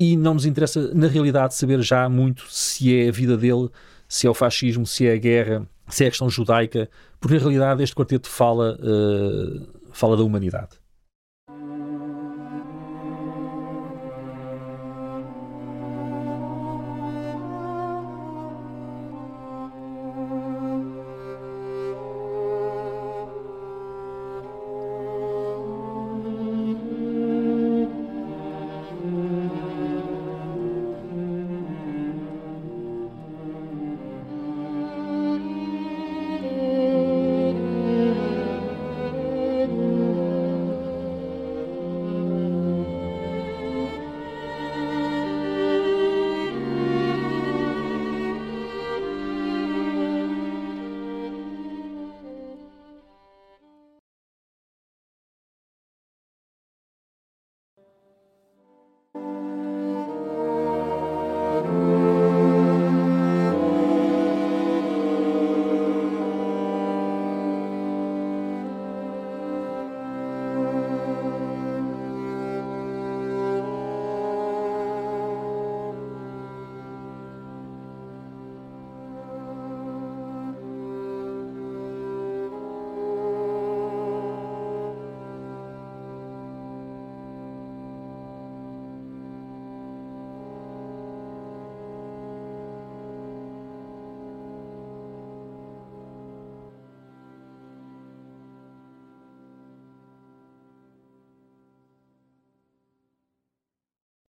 e 0.00 0.16
não 0.16 0.34
nos 0.34 0.44
interessa, 0.44 0.92
na 0.92 1.06
realidade, 1.06 1.54
saber 1.54 1.80
já 1.80 2.08
muito 2.08 2.44
se 2.50 2.92
é 2.92 3.08
a 3.08 3.12
vida 3.12 3.36
dele, 3.36 3.68
se 4.14 4.28
é 4.28 4.30
o 4.30 4.34
fascismo, 4.34 4.86
se 4.86 5.08
é 5.08 5.14
a 5.14 5.16
guerra, 5.16 5.68
se 5.88 6.04
é 6.04 6.06
a 6.06 6.10
questão 6.10 6.30
judaica, 6.30 6.88
porque 7.18 7.34
na 7.34 7.40
realidade 7.40 7.82
este 7.82 7.96
quarteto 7.96 8.28
fala, 8.28 8.78
uh, 8.78 9.66
fala 9.92 10.16
da 10.16 10.22
humanidade. 10.22 10.83